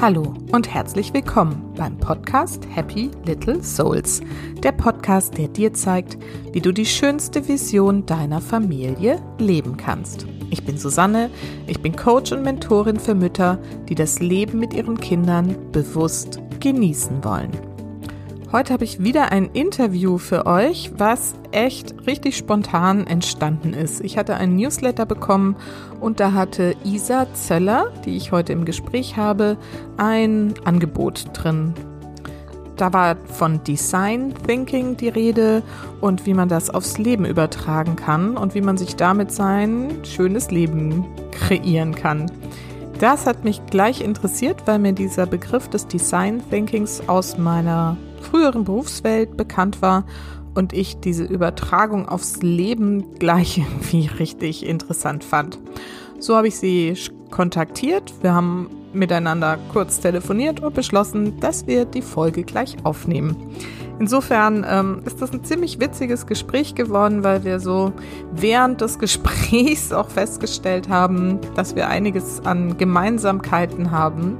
[0.00, 4.22] Hallo und herzlich willkommen beim Podcast Happy Little Souls.
[4.62, 6.16] Der Podcast, der dir zeigt,
[6.52, 10.26] wie du die schönste Vision deiner Familie leben kannst.
[10.48, 11.28] Ich bin Susanne,
[11.66, 13.58] ich bin Coach und Mentorin für Mütter,
[13.90, 17.50] die das Leben mit ihren Kindern bewusst genießen wollen.
[18.52, 24.00] Heute habe ich wieder ein Interview für euch, was echt richtig spontan entstanden ist.
[24.00, 25.54] Ich hatte einen Newsletter bekommen
[26.00, 29.56] und da hatte Isa Zöller, die ich heute im Gespräch habe,
[29.98, 31.74] ein Angebot drin.
[32.76, 35.62] Da war von Design Thinking die Rede
[36.00, 40.50] und wie man das aufs Leben übertragen kann und wie man sich damit sein schönes
[40.50, 42.26] Leben kreieren kann.
[42.98, 48.64] Das hat mich gleich interessiert, weil mir dieser Begriff des Design Thinkings aus meiner früheren
[48.64, 50.04] Berufswelt bekannt war
[50.54, 55.58] und ich diese Übertragung aufs Leben gleich irgendwie richtig interessant fand.
[56.18, 56.94] So habe ich sie
[57.30, 58.12] kontaktiert.
[58.22, 63.36] Wir haben miteinander kurz telefoniert und beschlossen, dass wir die Folge gleich aufnehmen.
[64.00, 67.92] Insofern ähm, ist das ein ziemlich witziges Gespräch geworden, weil wir so
[68.32, 74.38] während des Gesprächs auch festgestellt haben, dass wir einiges an Gemeinsamkeiten haben.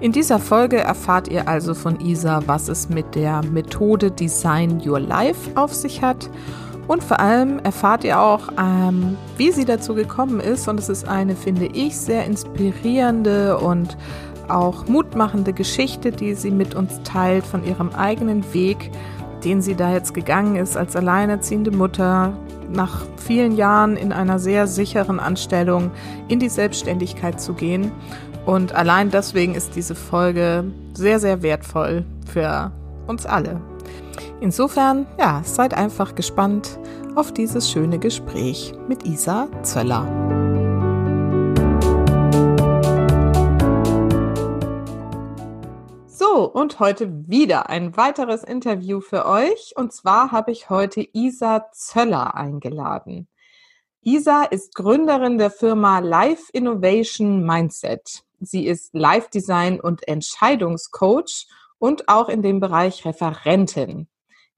[0.00, 5.00] In dieser Folge erfahrt ihr also von Isa, was es mit der Methode Design Your
[5.00, 6.30] Life auf sich hat.
[6.86, 10.68] Und vor allem erfahrt ihr auch, ähm, wie sie dazu gekommen ist.
[10.68, 13.96] Und es ist eine, finde ich, sehr inspirierende und
[14.46, 18.92] auch mutmachende Geschichte, die sie mit uns teilt von ihrem eigenen Weg,
[19.44, 22.32] den sie da jetzt gegangen ist als alleinerziehende Mutter,
[22.70, 25.90] nach vielen Jahren in einer sehr sicheren Anstellung
[26.28, 27.92] in die Selbstständigkeit zu gehen
[28.48, 32.72] und allein deswegen ist diese Folge sehr, sehr wertvoll für
[33.06, 33.60] uns alle.
[34.40, 36.78] Insofern, ja, seid einfach gespannt
[37.14, 40.06] auf dieses schöne Gespräch mit Isa Zöller.
[46.06, 49.74] So, und heute wieder ein weiteres Interview für euch.
[49.76, 53.28] Und zwar habe ich heute Isa Zöller eingeladen.
[54.00, 58.24] Isa ist Gründerin der Firma Life Innovation Mindset.
[58.40, 61.46] Sie ist Live-Design und Entscheidungscoach
[61.78, 64.08] und auch in dem Bereich Referentin.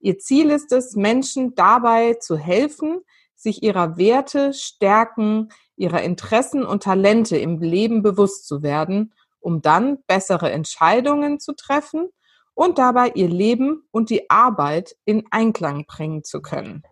[0.00, 3.02] Ihr Ziel ist es, Menschen dabei zu helfen,
[3.34, 10.02] sich ihrer Werte, Stärken, ihrer Interessen und Talente im Leben bewusst zu werden, um dann
[10.06, 12.08] bessere Entscheidungen zu treffen
[12.54, 16.82] und dabei ihr Leben und die Arbeit in Einklang bringen zu können.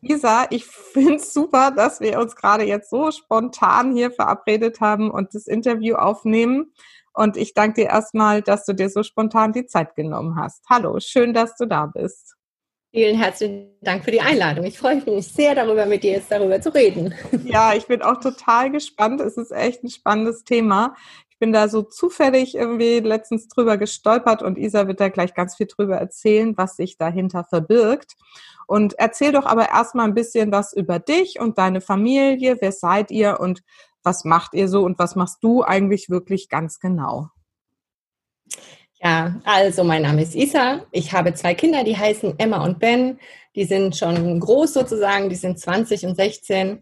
[0.00, 5.10] Lisa, ich finde es super, dass wir uns gerade jetzt so spontan hier verabredet haben
[5.10, 6.72] und das Interview aufnehmen.
[7.12, 10.64] Und ich danke dir erstmal, dass du dir so spontan die Zeit genommen hast.
[10.70, 12.36] Hallo, schön, dass du da bist.
[12.90, 14.64] Vielen herzlichen Dank für die Einladung.
[14.64, 17.14] Ich freue mich sehr darüber, mit dir jetzt darüber zu reden.
[17.44, 19.20] Ja, ich bin auch total gespannt.
[19.20, 20.94] Es ist echt ein spannendes Thema.
[21.38, 25.66] Bin da so zufällig irgendwie letztens drüber gestolpert und Isa wird da gleich ganz viel
[25.66, 28.14] drüber erzählen, was sich dahinter verbirgt.
[28.66, 32.58] Und erzähl doch aber erstmal ein bisschen was über dich und deine Familie.
[32.60, 33.62] Wer seid ihr und
[34.02, 37.30] was macht ihr so und was machst du eigentlich wirklich ganz genau?
[39.00, 40.84] Ja, also mein Name ist Isa.
[40.90, 43.18] Ich habe zwei Kinder, die heißen Emma und Ben.
[43.54, 46.80] Die sind schon groß sozusagen, die sind 20 und 16.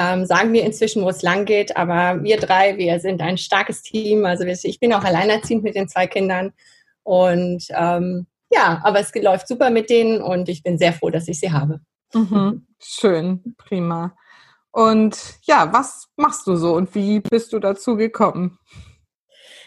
[0.00, 3.82] Ähm, sagen wir inzwischen, wo es lang geht, aber wir drei, wir sind ein starkes
[3.82, 4.24] Team.
[4.24, 6.54] Also ich bin auch alleinerziehend mit den zwei Kindern
[7.02, 11.28] und ähm, ja, aber es läuft super mit denen und ich bin sehr froh, dass
[11.28, 11.80] ich sie habe.
[12.14, 12.66] Mhm.
[12.78, 14.16] Schön, prima.
[14.70, 18.58] Und ja, was machst du so und wie bist du dazu gekommen?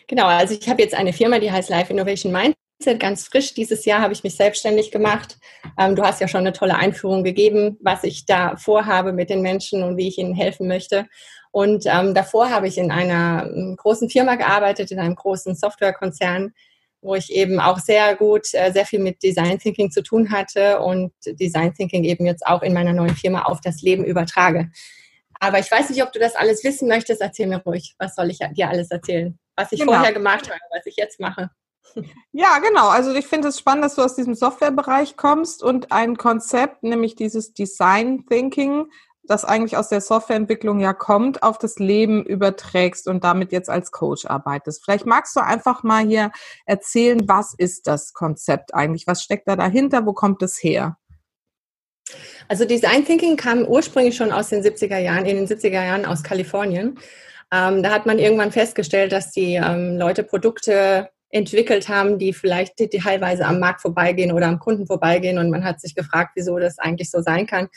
[0.07, 2.57] Genau, also ich habe jetzt eine Firma, die heißt Life Innovation Mindset,
[2.99, 3.53] ganz frisch.
[3.53, 5.37] Dieses Jahr habe ich mich selbstständig gemacht.
[5.77, 9.41] Ähm, du hast ja schon eine tolle Einführung gegeben, was ich da vorhabe mit den
[9.41, 11.07] Menschen und wie ich ihnen helfen möchte.
[11.51, 16.53] Und ähm, davor habe ich in einer ähm, großen Firma gearbeitet, in einem großen Softwarekonzern,
[17.01, 20.79] wo ich eben auch sehr gut, äh, sehr viel mit Design Thinking zu tun hatte
[20.79, 24.71] und Design Thinking eben jetzt auch in meiner neuen Firma auf das Leben übertrage.
[25.39, 27.21] Aber ich weiß nicht, ob du das alles wissen möchtest.
[27.21, 27.95] Erzähl mir ruhig.
[27.99, 29.37] Was soll ich dir alles erzählen?
[29.55, 29.93] Was ich genau.
[29.93, 31.49] vorher gemacht habe, was ich jetzt mache.
[32.31, 32.87] Ja, genau.
[32.87, 37.15] Also ich finde es spannend, dass du aus diesem Softwarebereich kommst und ein Konzept, nämlich
[37.15, 38.87] dieses Design Thinking,
[39.25, 43.91] das eigentlich aus der Softwareentwicklung ja kommt, auf das Leben überträgst und damit jetzt als
[43.91, 44.83] Coach arbeitest.
[44.83, 46.31] Vielleicht magst du einfach mal hier
[46.65, 49.07] erzählen, was ist das Konzept eigentlich?
[49.07, 50.05] Was steckt da dahinter?
[50.05, 50.97] Wo kommt es her?
[52.49, 56.21] Also Design Thinking kam ursprünglich schon aus den 70er Jahren, in den 70er Jahren aus
[56.21, 56.99] Kalifornien.
[57.51, 62.77] Ähm, da hat man irgendwann festgestellt, dass die ähm, Leute Produkte entwickelt haben, die vielleicht
[62.77, 65.39] teilweise am Markt vorbeigehen oder am Kunden vorbeigehen.
[65.39, 67.69] Und man hat sich gefragt, wieso das eigentlich so sein kann.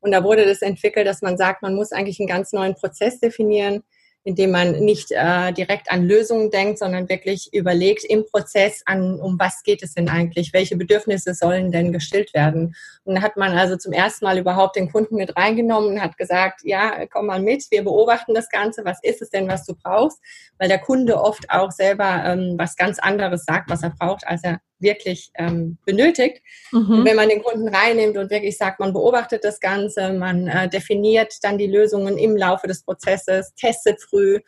[0.00, 3.20] Und da wurde das entwickelt, dass man sagt, man muss eigentlich einen ganz neuen Prozess
[3.20, 3.84] definieren,
[4.24, 9.38] indem man nicht äh, direkt an Lösungen denkt, sondern wirklich überlegt im Prozess an, um
[9.38, 12.74] was geht es denn eigentlich, welche Bedürfnisse sollen denn gestillt werden.
[13.04, 16.16] Und da hat man also zum ersten Mal überhaupt den Kunden mit reingenommen und hat
[16.16, 19.74] gesagt, ja, komm mal mit, wir beobachten das Ganze, was ist es denn, was du
[19.74, 20.18] brauchst,
[20.58, 24.42] weil der Kunde oft auch selber ähm, was ganz anderes sagt, was er braucht, als
[24.42, 26.42] er wirklich ähm, benötigt.
[26.72, 27.04] Mhm.
[27.04, 31.34] wenn man den Kunden reinnimmt und wirklich sagt, man beobachtet das Ganze, man äh, definiert
[31.42, 34.40] dann die Lösungen im Laufe des Prozesses, testet früh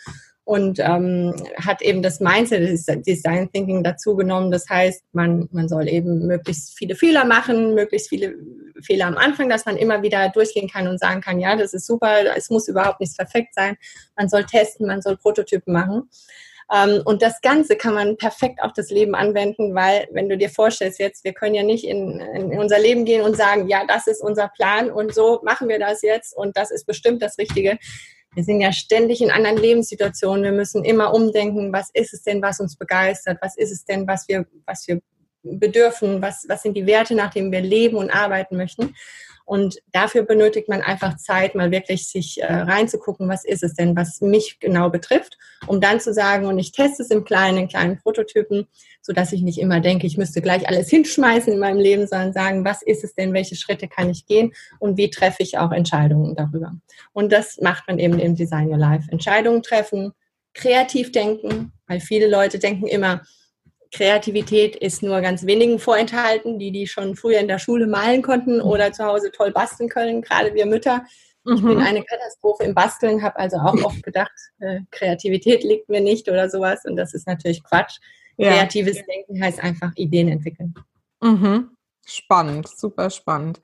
[0.47, 4.53] und ähm, hat eben das Mindset, das Design Thinking dazu genommen.
[4.53, 8.37] Das heißt, man, man soll eben möglichst viele Fehler machen, möglichst viele
[8.81, 11.85] Fehler am Anfang, dass man immer wieder durchgehen kann und sagen kann, ja, das ist
[11.85, 13.77] super, es muss überhaupt nicht perfekt sein.
[14.17, 16.09] Man soll testen, man soll Prototypen machen.
[16.73, 20.51] Ähm, und das Ganze kann man perfekt auf das Leben anwenden, weil wenn du dir
[20.51, 24.07] vorstellst jetzt, wir können ja nicht in, in unser Leben gehen und sagen, ja, das
[24.07, 27.79] ist unser Plan und so machen wir das jetzt und das ist bestimmt das Richtige.
[28.35, 30.45] Wir sind ja ständig in anderen Lebenssituationen.
[30.45, 33.39] Wir müssen immer umdenken, was ist es denn, was uns begeistert?
[33.41, 35.01] Was ist es denn, was wir, was wir
[35.43, 36.21] bedürfen?
[36.21, 38.95] Was, was sind die Werte, nach denen wir leben und arbeiten möchten?
[39.47, 43.97] Und dafür benötigt man einfach Zeit, mal wirklich sich äh, reinzugucken, was ist es denn,
[43.97, 45.39] was mich genau betrifft,
[45.69, 48.67] um dann zu sagen, und ich teste es im Kleinen, in kleinen Prototypen,
[49.01, 52.33] so dass ich nicht immer denke, ich müsste gleich alles hinschmeißen in meinem Leben, sondern
[52.33, 55.71] sagen, was ist es denn, welche Schritte kann ich gehen und wie treffe ich auch
[55.71, 56.73] Entscheidungen darüber.
[57.13, 59.09] Und das macht man eben im Design Your Life.
[59.13, 60.13] Entscheidungen treffen,
[60.55, 63.23] kreativ denken, weil viele Leute denken immer,
[63.93, 68.61] Kreativität ist nur ganz wenigen vorenthalten, die die schon früher in der Schule malen konnten
[68.61, 71.05] oder zu Hause toll basteln können, gerade wir Mütter.
[71.49, 71.81] Ich bin mhm.
[71.81, 76.51] eine Katastrophe im Basteln, habe also auch oft gedacht, äh, Kreativität liegt mir nicht oder
[76.51, 77.99] sowas und das ist natürlich Quatsch.
[78.37, 78.51] Ja.
[78.51, 80.75] Kreatives Denken heißt einfach Ideen entwickeln.
[81.23, 81.71] Mhm.
[82.05, 83.61] Spannend, super spannend.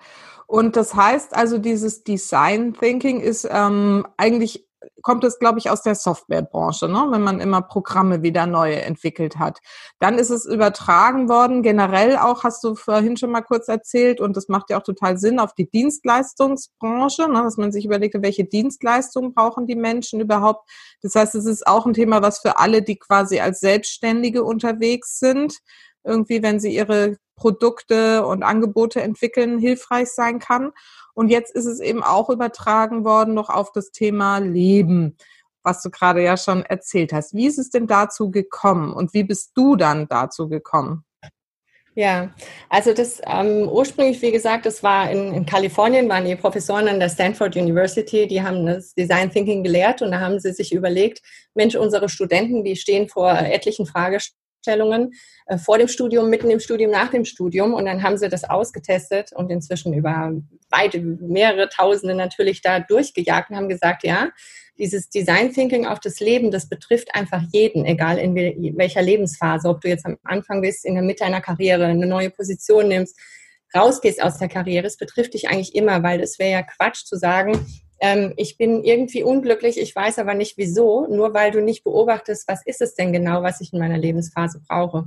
[0.46, 4.66] Und das heißt also, dieses Design Thinking ist ähm, eigentlich
[5.02, 7.06] kommt es, glaube ich, aus der Softwarebranche, ne?
[7.10, 9.60] wenn man immer Programme wieder neu entwickelt hat.
[9.98, 14.36] Dann ist es übertragen worden, generell auch, hast du vorhin schon mal kurz erzählt, und
[14.36, 17.42] das macht ja auch total Sinn, auf die Dienstleistungsbranche, ne?
[17.42, 20.68] dass man sich überlegt, welche Dienstleistungen brauchen die Menschen überhaupt.
[21.02, 25.18] Das heißt, es ist auch ein Thema, was für alle, die quasi als Selbstständige unterwegs
[25.18, 25.58] sind,
[26.04, 30.72] irgendwie, wenn sie ihre Produkte und Angebote entwickeln, hilfreich sein kann.
[31.14, 35.16] Und jetzt ist es eben auch übertragen worden noch auf das Thema Leben,
[35.62, 37.34] was du gerade ja schon erzählt hast.
[37.34, 41.04] Wie ist es denn dazu gekommen und wie bist du dann dazu gekommen?
[41.94, 42.30] Ja,
[42.70, 46.98] also das ähm, ursprünglich, wie gesagt, das war in, in Kalifornien, waren die Professoren an
[46.98, 51.20] der Stanford University, die haben das Design Thinking gelehrt und da haben sie sich überlegt,
[51.54, 55.12] Mensch, unsere Studenten, die stehen vor etlichen Fragestellungen Stellungen
[55.46, 57.74] äh, vor dem Studium, mitten im Studium, nach dem Studium.
[57.74, 60.32] Und dann haben sie das ausgetestet und inzwischen über
[60.70, 64.30] weite, mehrere Tausende natürlich da durchgejagt und haben gesagt, ja,
[64.78, 69.82] dieses Design Thinking auf das Leben, das betrifft einfach jeden, egal in welcher Lebensphase, ob
[69.82, 73.18] du jetzt am Anfang bist, in der Mitte einer Karriere, eine neue Position nimmst,
[73.74, 77.16] rausgehst aus der Karriere, es betrifft dich eigentlich immer, weil es wäre ja Quatsch zu
[77.16, 77.66] sagen,
[78.02, 82.48] ähm, ich bin irgendwie unglücklich, ich weiß aber nicht wieso, nur weil du nicht beobachtest,
[82.48, 85.04] was ist es denn genau, was ich in meiner Lebensphase brauche.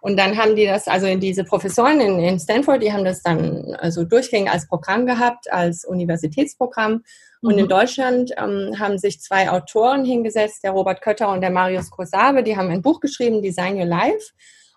[0.00, 3.76] Und dann haben die das, also diese Professoren in, in Stanford, die haben das dann
[3.78, 7.04] also durchgängig als Programm gehabt, als Universitätsprogramm.
[7.42, 7.60] Und mhm.
[7.60, 12.42] in Deutschland ähm, haben sich zwei Autoren hingesetzt, der Robert Kötter und der Marius Kosabe,
[12.42, 14.32] die haben ein Buch geschrieben, Design Your Life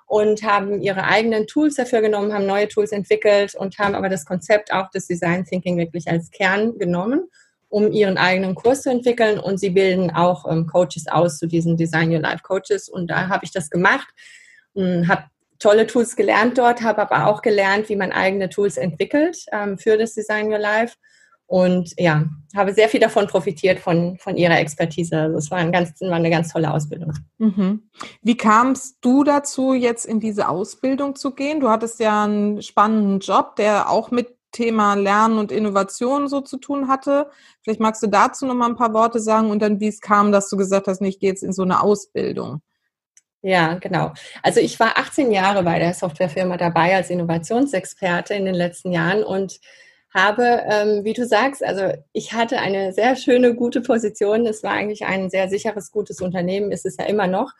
[0.09, 4.25] und haben ihre eigenen Tools dafür genommen, haben neue Tools entwickelt und haben aber das
[4.25, 7.29] Konzept auch des Design Thinking wirklich als Kern genommen,
[7.69, 9.39] um ihren eigenen Kurs zu entwickeln.
[9.39, 12.89] Und sie bilden auch ähm, Coaches aus zu diesen Design Your Life Coaches.
[12.89, 14.07] Und da habe ich das gemacht,
[14.75, 15.23] habe
[15.59, 19.97] tolle Tools gelernt dort, habe aber auch gelernt, wie man eigene Tools entwickelt ähm, für
[19.97, 20.95] das Design Your Life
[21.49, 25.17] und ja, habe sehr viel davon profitiert von, von ihrer Expertise.
[25.19, 27.13] Also es war, ein ganz, war eine ganz tolle Ausbildung.
[27.39, 27.89] Mhm.
[28.21, 31.59] Wie kamst du dazu, jetzt in diese Ausbildung zu gehen?
[31.59, 36.57] Du hattest ja einen spannenden Job, der auch mit Thema Lernen und Innovation so zu
[36.57, 37.29] tun hatte.
[37.61, 40.31] Vielleicht magst du dazu noch mal ein paar Worte sagen und dann, wie es kam,
[40.31, 42.61] dass du gesagt hast, ich gehe in so eine Ausbildung.
[43.41, 44.13] Ja, genau.
[44.43, 49.23] Also ich war 18 Jahre bei der Softwarefirma dabei als Innovationsexperte in den letzten Jahren
[49.23, 49.59] und
[50.13, 54.45] habe, ähm, wie du sagst, also ich hatte eine sehr schöne, gute Position.
[54.45, 57.53] Es war eigentlich ein sehr sicheres, gutes Unternehmen, ist es ja immer noch.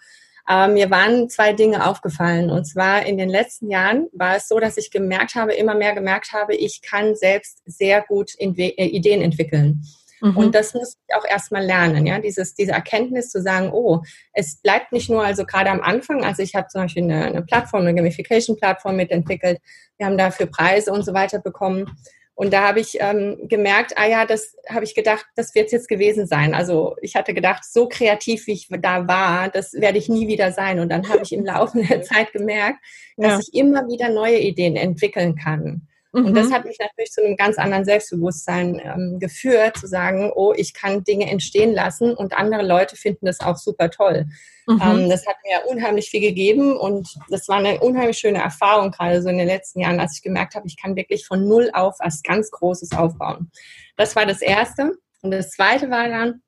[0.49, 2.49] Aber mir waren zwei Dinge aufgefallen.
[2.49, 5.93] Und zwar in den letzten Jahren war es so, dass ich gemerkt habe, immer mehr
[5.93, 9.83] gemerkt habe, ich kann selbst sehr gut äh, Ideen entwickeln.
[10.21, 10.35] Mhm.
[10.35, 14.01] Und das muss ich auch erstmal lernen, ja, dieses, diese Erkenntnis zu sagen, oh,
[14.33, 17.41] es bleibt nicht nur, also gerade am Anfang, also ich habe zum Beispiel eine, eine
[17.43, 19.59] Plattform, eine Gamification-Plattform mitentwickelt,
[19.97, 21.95] wir haben dafür Preise und so weiter bekommen.
[22.39, 25.71] Und da habe ich ähm, gemerkt, ah ja, das habe ich gedacht, das wird es
[25.73, 26.53] jetzt gewesen sein.
[26.53, 30.53] Also ich hatte gedacht, so kreativ wie ich da war, das werde ich nie wieder
[30.53, 30.79] sein.
[30.79, 32.79] Und dann habe ich im Laufe der Zeit gemerkt,
[33.17, 33.39] dass ja.
[33.39, 35.89] ich immer wieder neue Ideen entwickeln kann.
[36.11, 36.25] Mhm.
[36.25, 36.53] Und das mhm.
[36.53, 41.03] hat mich natürlich zu einem ganz anderen Selbstbewusstsein ähm, geführt, zu sagen, oh, ich kann
[41.03, 44.25] Dinge entstehen lassen und andere Leute finden das auch super toll.
[44.67, 44.81] Mhm.
[44.83, 49.21] Ähm, das hat mir unheimlich viel gegeben und das war eine unheimlich schöne Erfahrung, gerade
[49.21, 51.95] so in den letzten Jahren, als ich gemerkt habe, ich kann wirklich von Null auf
[51.99, 53.51] was ganz Großes aufbauen.
[53.95, 54.93] Das war das Erste.
[55.21, 56.41] Und das Zweite war dann,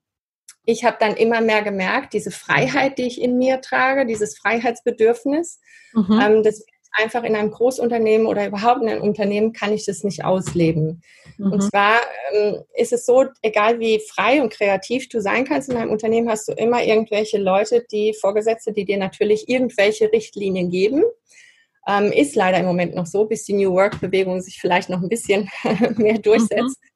[0.66, 5.60] ich habe dann immer mehr gemerkt, diese Freiheit, die ich in mir trage, dieses Freiheitsbedürfnis,
[5.94, 6.20] mhm.
[6.22, 10.26] ähm, das einfach in einem Großunternehmen oder überhaupt in einem Unternehmen kann ich das nicht
[10.26, 11.02] ausleben.
[11.38, 11.52] Mhm.
[11.52, 12.00] Und zwar
[12.34, 16.30] ähm, ist es so, egal wie frei und kreativ du sein kannst in einem Unternehmen,
[16.30, 21.04] hast du immer irgendwelche Leute, die Vorgesetzte, die dir natürlich irgendwelche Richtlinien geben.
[21.88, 25.10] Ähm, ist leider im Moment noch so, bis die New Work-Bewegung sich vielleicht noch ein
[25.10, 25.50] bisschen
[25.98, 26.78] mehr durchsetzt.
[26.82, 26.91] Mhm.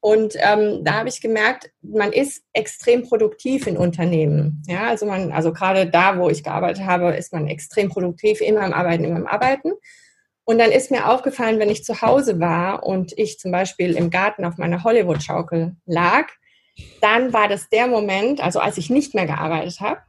[0.00, 4.62] Und ähm, da habe ich gemerkt, man ist extrem produktiv in Unternehmen.
[4.66, 8.62] Ja, also man, also gerade da, wo ich gearbeitet habe, ist man extrem produktiv, immer
[8.62, 9.72] am Arbeiten, immer am Arbeiten.
[10.44, 14.10] Und dann ist mir aufgefallen, wenn ich zu Hause war und ich zum Beispiel im
[14.10, 16.28] Garten auf meiner Hollywood-Schaukel lag,
[17.02, 20.00] dann war das der Moment, also als ich nicht mehr gearbeitet habe,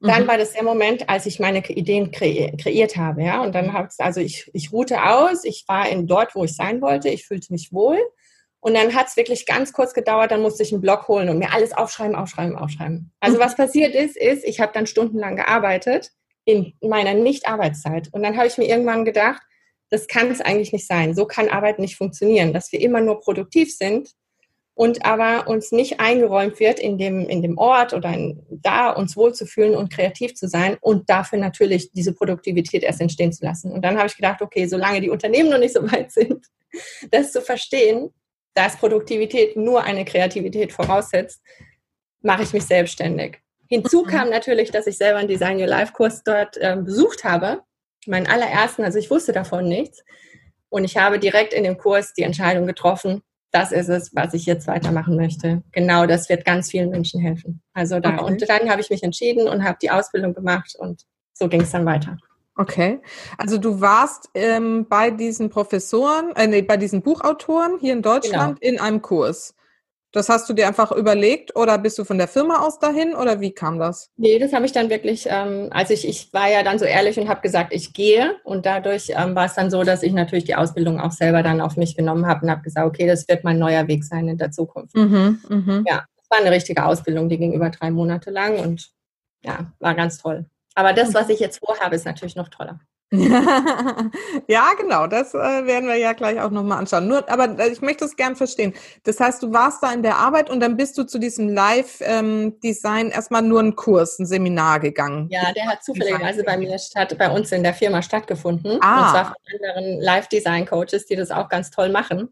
[0.00, 0.28] dann mhm.
[0.28, 3.22] war das der Moment, als ich meine Ideen kre kreiert habe.
[3.22, 3.42] Ja?
[3.42, 6.54] Und dann habe ich, also ich, ich ruhte aus, ich war in dort, wo ich
[6.54, 7.98] sein wollte, ich fühlte mich wohl.
[8.60, 11.38] Und dann hat es wirklich ganz kurz gedauert, dann musste ich einen Block holen und
[11.38, 13.10] mir alles aufschreiben, aufschreiben, aufschreiben.
[13.20, 16.12] Also was passiert ist, ist, ich habe dann stundenlang gearbeitet
[16.44, 18.08] in meiner Nicht-Arbeitszeit.
[18.12, 19.42] Und dann habe ich mir irgendwann gedacht,
[19.88, 21.14] das kann es eigentlich nicht sein.
[21.14, 24.10] So kann Arbeit nicht funktionieren, dass wir immer nur produktiv sind
[24.74, 29.16] und aber uns nicht eingeräumt wird, in dem, in dem Ort oder in, da uns
[29.16, 33.72] wohlzufühlen und kreativ zu sein und dafür natürlich diese Produktivität erst entstehen zu lassen.
[33.72, 36.46] Und dann habe ich gedacht, okay, solange die Unternehmen noch nicht so weit sind,
[37.10, 38.10] das zu verstehen,
[38.54, 41.40] dass Produktivität nur eine Kreativität voraussetzt,
[42.22, 43.38] mache ich mich selbstständig.
[43.68, 47.62] Hinzu kam natürlich, dass ich selber einen Design Your Life Kurs dort äh, besucht habe,
[48.06, 50.02] meinen allerersten, also ich wusste davon nichts.
[50.68, 54.46] Und ich habe direkt in dem Kurs die Entscheidung getroffen, das ist es, was ich
[54.46, 55.62] jetzt weitermachen möchte.
[55.72, 57.62] Genau, das wird ganz vielen Menschen helfen.
[57.72, 58.14] Also da.
[58.14, 58.24] Okay.
[58.24, 61.70] Und dann habe ich mich entschieden und habe die Ausbildung gemacht und so ging es
[61.70, 62.18] dann weiter.
[62.60, 63.00] Okay,
[63.38, 68.60] also du warst ähm, bei diesen Professoren, äh, nee, bei diesen Buchautoren hier in Deutschland
[68.60, 68.74] genau.
[68.74, 69.54] in einem Kurs.
[70.12, 73.40] Das hast du dir einfach überlegt oder bist du von der Firma aus dahin oder
[73.40, 74.10] wie kam das?
[74.18, 77.18] Nee, das habe ich dann wirklich, ähm, also ich, ich war ja dann so ehrlich
[77.18, 80.44] und habe gesagt, ich gehe und dadurch ähm, war es dann so, dass ich natürlich
[80.44, 83.42] die Ausbildung auch selber dann auf mich genommen habe und habe gesagt, okay, das wird
[83.42, 84.94] mein neuer Weg sein in der Zukunft.
[84.94, 85.84] Mhm, mh.
[85.88, 88.90] Ja, es war eine richtige Ausbildung, die ging über drei Monate lang und
[89.42, 90.44] ja, war ganz toll.
[90.74, 92.80] Aber das, was ich jetzt vorhabe, ist natürlich noch toller.
[94.46, 97.08] ja, genau, das äh, werden wir ja gleich auch nochmal anschauen.
[97.08, 98.72] Nur, aber äh, ich möchte es gern verstehen.
[99.02, 103.06] Das heißt, du warst da in der Arbeit und dann bist du zu diesem Live-Design
[103.06, 105.26] ähm, erstmal nur einen Kurs, ein Seminar gegangen.
[105.28, 108.78] Ja, der hat zufälligerweise bei mir statt, bei uns in der Firma stattgefunden.
[108.80, 109.02] Ah.
[109.02, 112.28] Und zwar von anderen Live-Design-Coaches, die das auch ganz toll machen.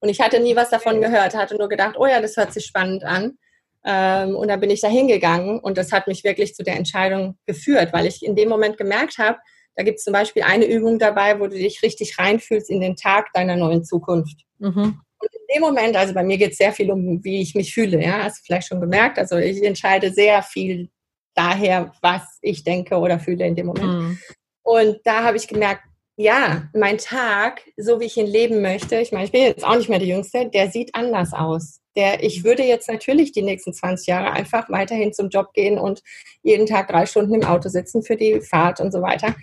[0.00, 2.64] Und ich hatte nie was davon gehört, hatte nur gedacht, oh ja, das hört sich
[2.64, 3.36] spannend an.
[3.84, 7.36] Ähm, und da bin ich da hingegangen und das hat mich wirklich zu der Entscheidung
[7.46, 9.38] geführt, weil ich in dem Moment gemerkt habe,
[9.74, 12.96] da gibt es zum Beispiel eine Übung dabei, wo du dich richtig reinfühlst in den
[12.96, 14.44] Tag deiner neuen Zukunft.
[14.58, 15.00] Mhm.
[15.18, 17.72] Und in dem Moment, also bei mir geht es sehr viel um, wie ich mich
[17.72, 19.18] fühle, ja, hast du vielleicht schon gemerkt.
[19.18, 20.90] Also ich entscheide sehr viel
[21.34, 23.92] daher, was ich denke oder fühle in dem Moment.
[23.92, 24.18] Mhm.
[24.62, 25.82] Und da habe ich gemerkt,
[26.16, 29.76] ja, mein Tag, so wie ich ihn leben möchte, ich meine, ich bin jetzt auch
[29.76, 31.80] nicht mehr die Jüngste, der sieht anders aus.
[31.96, 36.02] Der, ich würde jetzt natürlich die nächsten 20 Jahre einfach weiterhin zum Job gehen und
[36.42, 39.34] jeden Tag drei Stunden im Auto sitzen für die Fahrt und so weiter.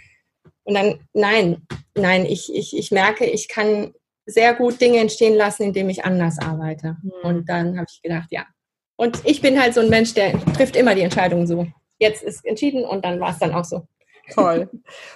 [0.63, 3.93] Und dann, nein, nein, ich, ich, ich merke, ich kann
[4.25, 6.97] sehr gut Dinge entstehen lassen, indem ich anders arbeite.
[7.01, 7.11] Mhm.
[7.23, 8.45] Und dann habe ich gedacht, ja.
[8.95, 11.67] Und ich bin halt so ein Mensch, der trifft immer die Entscheidung so.
[11.99, 13.88] Jetzt ist entschieden und dann war es dann auch so.
[14.33, 14.69] Toll.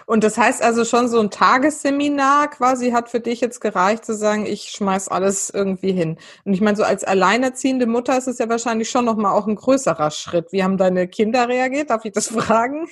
[0.06, 4.16] Und das heißt also schon so ein Tagesseminar quasi hat für dich jetzt gereicht zu
[4.16, 6.18] sagen, ich schmeiß alles irgendwie hin.
[6.46, 9.56] Und ich meine, so als alleinerziehende Mutter ist es ja wahrscheinlich schon nochmal auch ein
[9.56, 10.52] größerer Schritt.
[10.52, 11.90] Wie haben deine Kinder reagiert?
[11.90, 12.88] Darf ich das fragen?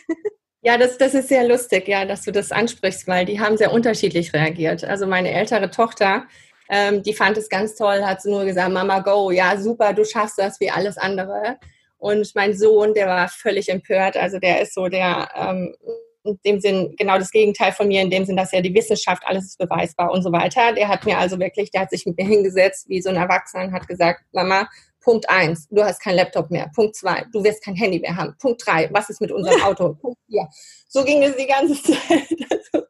[0.63, 3.71] Ja, das, das ist sehr lustig, ja, dass du das ansprichst, weil die haben sehr
[3.71, 4.83] unterschiedlich reagiert.
[4.83, 6.25] Also meine ältere Tochter,
[6.69, 10.37] ähm, die fand es ganz toll, hat nur gesagt, Mama, go, ja, super, du schaffst
[10.37, 11.57] das wie alles andere.
[11.97, 14.17] Und mein Sohn, der war völlig empört.
[14.17, 15.75] Also der ist so der, ähm,
[16.23, 19.23] in dem Sinn genau das Gegenteil von mir, in dem Sinn, dass ja die Wissenschaft,
[19.25, 20.73] alles ist beweisbar und so weiter.
[20.73, 23.65] Der hat mir also wirklich, der hat sich mit mir hingesetzt wie so ein Erwachsener
[23.65, 24.67] und hat gesagt, Mama,
[25.01, 26.69] Punkt eins, du hast kein Laptop mehr.
[26.75, 28.35] Punkt zwei, du wirst kein Handy mehr haben.
[28.39, 29.93] Punkt drei, was ist mit unserem Auto?
[30.01, 30.47] Punkt vier.
[30.87, 31.99] So ging es die ganze Zeit.
[32.73, 32.85] Also,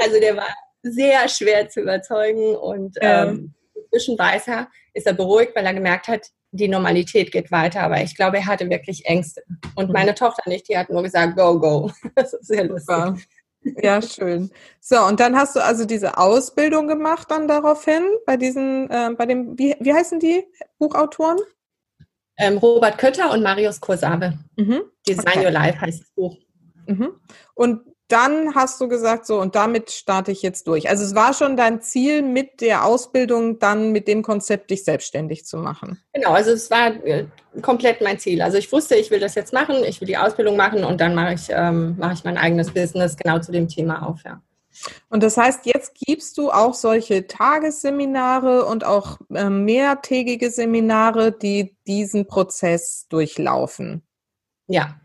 [0.00, 0.48] also der war
[0.82, 6.08] sehr schwer zu überzeugen und ähm, inzwischen weiß er, ist er beruhigt, weil er gemerkt
[6.08, 7.82] hat, die Normalität geht weiter.
[7.82, 9.42] Aber ich glaube, er hatte wirklich Ängste.
[9.74, 9.92] Und mhm.
[9.92, 11.90] meine Tochter nicht, die hat nur gesagt, go, go.
[12.14, 13.26] Das ist sehr lustig.
[13.82, 14.50] Ja, schön.
[14.80, 19.26] So, und dann hast du also diese Ausbildung gemacht dann daraufhin bei diesen, äh, bei
[19.26, 20.44] dem, wie, wie heißen die
[20.78, 21.38] Buchautoren?
[22.38, 24.38] Ähm, Robert Kötter und Marius Kursabe.
[24.56, 24.82] Mhm.
[25.06, 25.44] Design okay.
[25.44, 26.36] Your Life heißt das Buch.
[26.86, 27.20] Mhm.
[27.54, 30.88] Und dann hast du gesagt, so, und damit starte ich jetzt durch.
[30.88, 35.44] Also es war schon dein Ziel, mit der Ausbildung dann mit dem Konzept dich selbstständig
[35.44, 36.02] zu machen.
[36.12, 37.26] Genau, also es war äh,
[37.62, 38.42] komplett mein Ziel.
[38.42, 41.14] Also ich wusste, ich will das jetzt machen, ich will die Ausbildung machen und dann
[41.14, 44.40] mache ich, ähm, mache ich mein eigenes Business genau zu dem Thema auf, ja.
[45.08, 51.76] Und das heißt, jetzt gibst du auch solche Tagesseminare und auch äh, mehrtägige Seminare, die
[51.86, 54.02] diesen Prozess durchlaufen.
[54.68, 55.00] Ja,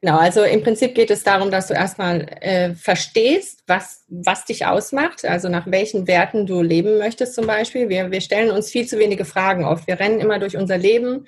[0.00, 0.18] genau.
[0.18, 5.24] Also im Prinzip geht es darum, dass du erstmal äh, verstehst, was, was dich ausmacht,
[5.24, 7.88] also nach welchen Werten du leben möchtest zum Beispiel.
[7.88, 9.86] Wir, wir stellen uns viel zu wenige Fragen oft.
[9.86, 11.26] Wir rennen immer durch unser Leben.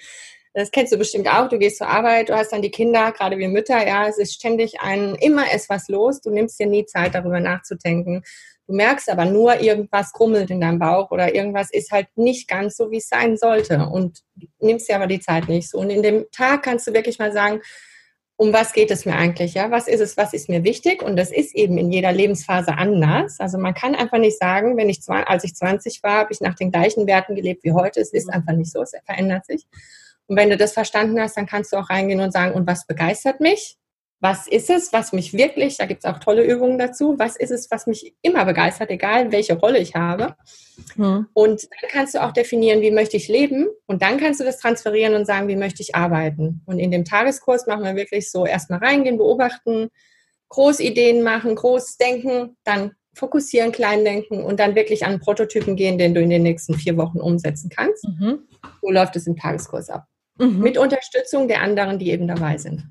[0.54, 1.48] Das kennst du bestimmt auch.
[1.48, 4.34] Du gehst zur Arbeit, du hast dann die Kinder, gerade wir Mütter, ja, es ist
[4.34, 6.20] ständig ein, immer ist was los.
[6.20, 8.22] Du nimmst dir nie Zeit, darüber nachzudenken.
[8.66, 12.76] Du merkst aber nur, irgendwas krummelt in deinem Bauch oder irgendwas ist halt nicht ganz
[12.76, 14.20] so, wie es sein sollte und
[14.60, 15.78] nimmst dir aber die Zeit nicht so.
[15.78, 17.60] Und in dem Tag kannst du wirklich mal sagen,
[18.42, 19.54] um was geht es mir eigentlich?
[19.54, 21.00] Ja, was ist es, was ist mir wichtig?
[21.00, 23.38] Und das ist eben in jeder Lebensphase anders.
[23.38, 26.56] Also man kann einfach nicht sagen, wenn ich, als ich 20 war, habe ich nach
[26.56, 28.00] den gleichen Werten gelebt wie heute.
[28.00, 28.32] Es ist mhm.
[28.32, 29.64] einfach nicht so, es verändert sich.
[30.26, 32.84] Und wenn du das verstanden hast, dann kannst du auch reingehen und sagen, und was
[32.84, 33.76] begeistert mich?
[34.22, 37.50] Was ist es, was mich wirklich, da gibt es auch tolle Übungen dazu, was ist
[37.50, 40.36] es, was mich immer begeistert, egal welche Rolle ich habe.
[40.94, 41.26] Mhm.
[41.34, 44.58] Und dann kannst du auch definieren, wie möchte ich leben und dann kannst du das
[44.58, 46.62] transferieren und sagen, wie möchte ich arbeiten.
[46.66, 49.88] Und in dem Tageskurs machen wir wirklich so erstmal reingehen, beobachten,
[50.50, 56.14] Großideen machen, groß denken, dann fokussieren, klein denken und dann wirklich an Prototypen gehen, den
[56.14, 58.04] du in den nächsten vier Wochen umsetzen kannst.
[58.04, 58.46] Mhm.
[58.80, 60.06] So läuft es im Tageskurs ab.
[60.38, 60.60] Mhm.
[60.60, 62.84] Mit Unterstützung der anderen, die eben dabei sind.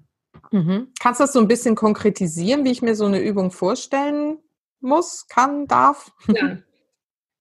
[0.51, 0.89] Mhm.
[0.99, 4.37] Kannst du das so ein bisschen konkretisieren, wie ich mir so eine Übung vorstellen
[4.79, 6.11] muss, kann, darf?
[6.27, 6.57] Ja.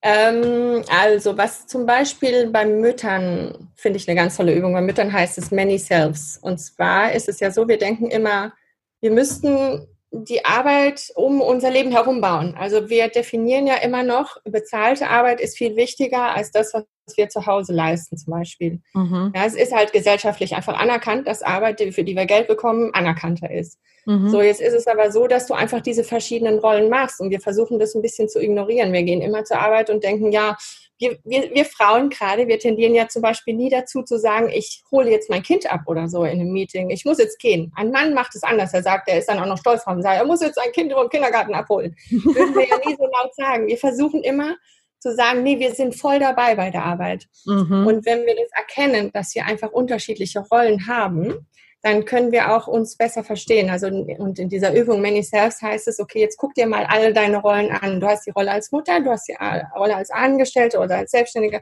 [0.03, 4.73] Ähm, also, was zum Beispiel bei Müttern finde ich eine ganz tolle Übung.
[4.73, 6.39] Bei Müttern heißt es Many Selves.
[6.41, 8.51] Und zwar ist es ja so, wir denken immer,
[8.99, 12.55] wir müssten die Arbeit um unser Leben herum bauen.
[12.59, 16.83] Also wir definieren ja immer noch, bezahlte Arbeit ist viel wichtiger als das, was
[17.15, 18.81] wir zu Hause leisten zum Beispiel.
[18.93, 19.31] Mhm.
[19.33, 23.49] Ja, es ist halt gesellschaftlich einfach anerkannt, dass Arbeit, für die wir Geld bekommen, anerkannter
[23.49, 23.79] ist.
[24.05, 24.29] Mhm.
[24.29, 27.39] So, jetzt ist es aber so, dass du einfach diese verschiedenen Rollen machst und wir
[27.39, 28.91] versuchen das ein bisschen zu ignorieren.
[28.91, 30.57] Wir gehen immer zur Arbeit und denken, ja,
[31.01, 34.83] wir, wir, wir Frauen gerade, wir tendieren ja zum Beispiel nie dazu zu sagen, ich
[34.91, 36.91] hole jetzt mein Kind ab oder so in einem Meeting.
[36.91, 37.73] Ich muss jetzt gehen.
[37.75, 38.73] Ein Mann macht es anders.
[38.73, 40.71] Er sagt, er ist dann auch noch stolz drauf und sagt, er muss jetzt sein
[40.71, 41.95] Kind vom Kindergarten abholen.
[42.09, 43.67] Würden wir ja nie so laut sagen.
[43.67, 44.55] Wir versuchen immer
[44.99, 47.25] zu sagen, nee, wir sind voll dabei bei der Arbeit.
[47.45, 47.87] Mhm.
[47.87, 51.47] Und wenn wir das erkennen, dass wir einfach unterschiedliche Rollen haben,
[51.81, 53.69] dann können wir auch uns besser verstehen.
[53.69, 57.11] Also und in dieser Übung Many Selves heißt es, okay, jetzt guck dir mal alle
[57.11, 57.99] deine Rollen an.
[57.99, 59.37] Du hast die Rolle als Mutter, du hast die
[59.75, 61.61] Rolle als Angestellte oder als Selbstständige.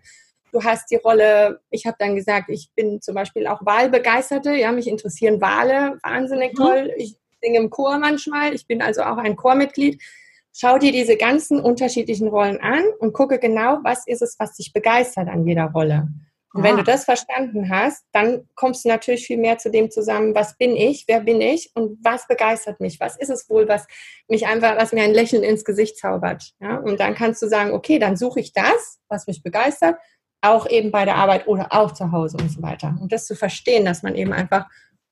[0.52, 4.72] Du hast die Rolle, ich habe dann gesagt, ich bin zum Beispiel auch Wahlbegeisterte, ja,
[4.72, 6.58] mich interessieren Wale wahnsinnig mhm.
[6.58, 6.94] toll.
[6.98, 10.02] Ich singe im Chor manchmal, ich bin also auch ein Chormitglied.
[10.52, 14.74] Schau dir diese ganzen unterschiedlichen Rollen an und gucke genau, was ist es, was dich
[14.74, 16.10] begeistert an jeder Rolle.
[16.54, 20.34] Und wenn du das verstanden hast, dann kommst du natürlich viel mehr zu dem zusammen,
[20.34, 23.86] was bin ich, wer bin ich und was begeistert mich, was ist es wohl, was
[24.28, 26.54] mich einfach, was mir ein Lächeln ins Gesicht zaubert.
[26.60, 26.78] Ja?
[26.78, 29.98] Und dann kannst du sagen, okay, dann suche ich das, was mich begeistert,
[30.42, 32.98] auch eben bei der Arbeit oder auch zu Hause und so weiter.
[33.00, 34.66] Und das zu verstehen, dass man eben einfach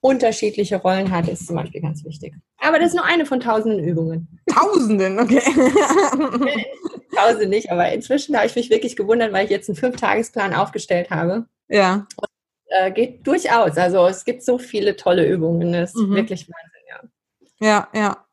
[0.08, 2.34] unterschiedliche Rollen hat, ist zum Beispiel ganz wichtig.
[2.60, 4.39] Aber das ist nur eine von tausenden Übungen.
[4.52, 5.41] Tausenden, okay.
[7.15, 11.10] Tausende nicht, aber inzwischen habe ich mich wirklich gewundert, weil ich jetzt einen Fünf-Tagesplan aufgestellt
[11.10, 11.46] habe.
[11.67, 12.08] Ja.
[12.15, 12.30] Und,
[12.67, 13.78] äh, geht durchaus.
[13.78, 15.74] Also es gibt so viele tolle Übungen.
[15.74, 16.15] Das ist mhm.
[16.15, 17.10] wirklich Wahnsinn,
[17.60, 17.88] ja.
[17.93, 18.28] Ja, ja.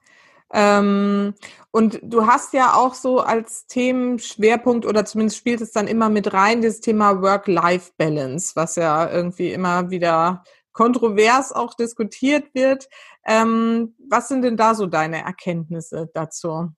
[0.52, 1.34] Ähm,
[1.72, 6.32] und du hast ja auch so als Themenschwerpunkt oder zumindest spielt es dann immer mit
[6.32, 12.88] rein, das Thema Work-Life-Balance, was ja irgendwie immer wieder kontrovers auch diskutiert wird.
[13.26, 16.68] Ähm, was sind denn da so deine Erkenntnisse dazu?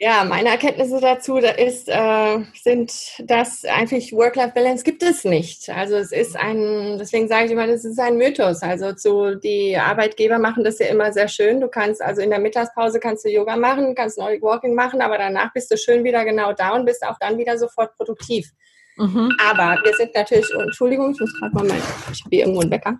[0.00, 5.70] Ja, meine Erkenntnisse dazu ist, äh, sind, dass eigentlich Work-Life-Balance gibt es nicht.
[5.70, 8.62] Also es ist ein, deswegen sage ich immer, das ist ein Mythos.
[8.62, 11.60] Also zu, die Arbeitgeber machen das ja immer sehr schön.
[11.60, 15.16] Du kannst also in der Mittagspause kannst du Yoga machen, kannst Nordic Walking machen, aber
[15.16, 18.50] danach bist du schön wieder genau da und bist auch dann wieder sofort produktiv.
[18.96, 19.36] Mhm.
[19.40, 22.60] Aber wir sind natürlich, oh, Entschuldigung, ich muss gerade mal mein, ich habe hier irgendwo
[22.60, 22.98] einen Wecker.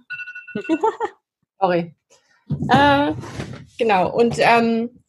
[1.60, 1.94] Sorry.
[2.70, 3.12] Äh,
[3.78, 5.02] genau, und ähm,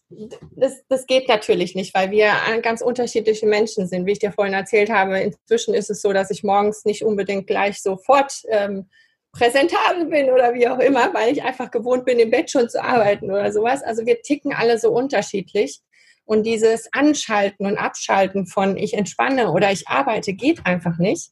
[0.56, 4.06] das, das geht natürlich nicht, weil wir ganz unterschiedliche Menschen sind.
[4.06, 7.48] Wie ich dir vorhin erzählt habe, inzwischen ist es so, dass ich morgens nicht unbedingt
[7.48, 8.90] gleich sofort ähm,
[9.32, 12.82] präsentabel bin oder wie auch immer, weil ich einfach gewohnt bin, im Bett schon zu
[12.82, 13.84] arbeiten oder sowas.
[13.84, 15.82] Also wir ticken alle so unterschiedlich.
[16.26, 21.30] Und dieses Anschalten und Abschalten von ich entspanne oder ich arbeite geht einfach nicht.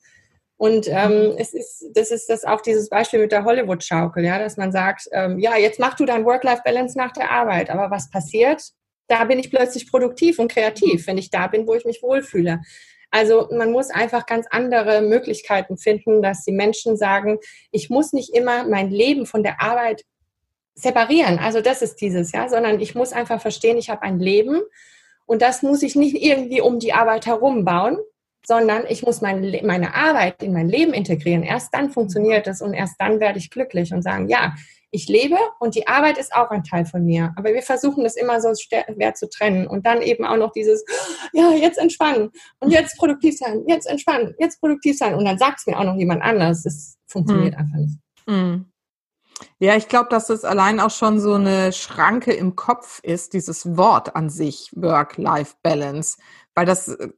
[0.58, 1.36] Und ähm, mhm.
[1.38, 5.10] es ist, das ist das auch dieses Beispiel mit der Hollywood-Schaukel, ja, dass man sagt,
[5.12, 7.70] ähm, ja, jetzt mach du dein Work-Life-Balance nach der Arbeit.
[7.70, 8.62] Aber was passiert?
[9.08, 12.62] Da bin ich plötzlich produktiv und kreativ, wenn ich da bin, wo ich mich wohlfühle.
[13.12, 17.40] Also man muss einfach ganz andere Möglichkeiten finden, dass die Menschen sagen,
[17.72, 20.04] ich muss nicht immer mein Leben von der Arbeit
[20.76, 21.40] separieren.
[21.40, 24.62] Also das ist dieses, ja, sondern ich muss einfach verstehen, ich habe ein Leben
[25.26, 27.98] und das muss ich nicht irgendwie um die Arbeit herum bauen,
[28.46, 31.44] sondern ich muss meine, meine Arbeit in mein Leben integrieren.
[31.44, 34.54] Erst dann funktioniert es und erst dann werde ich glücklich und sagen, ja,
[34.92, 37.34] ich lebe und die Arbeit ist auch ein Teil von mir.
[37.36, 40.86] Aber wir versuchen das immer so schwer zu trennen und dann eben auch noch dieses,
[41.34, 45.60] ja, jetzt entspannen und jetzt produktiv sein, jetzt entspannen, jetzt produktiv sein und dann sagt
[45.60, 46.64] es mir auch noch jemand anders.
[46.64, 47.60] Das funktioniert hm.
[47.60, 47.98] einfach nicht.
[48.28, 48.73] Hm.
[49.60, 53.78] Ja, ich glaube, dass es allein auch schon so eine Schranke im Kopf ist, dieses
[53.78, 56.18] Wort an sich, Work-Life-Balance,
[56.56, 57.10] weil das äh,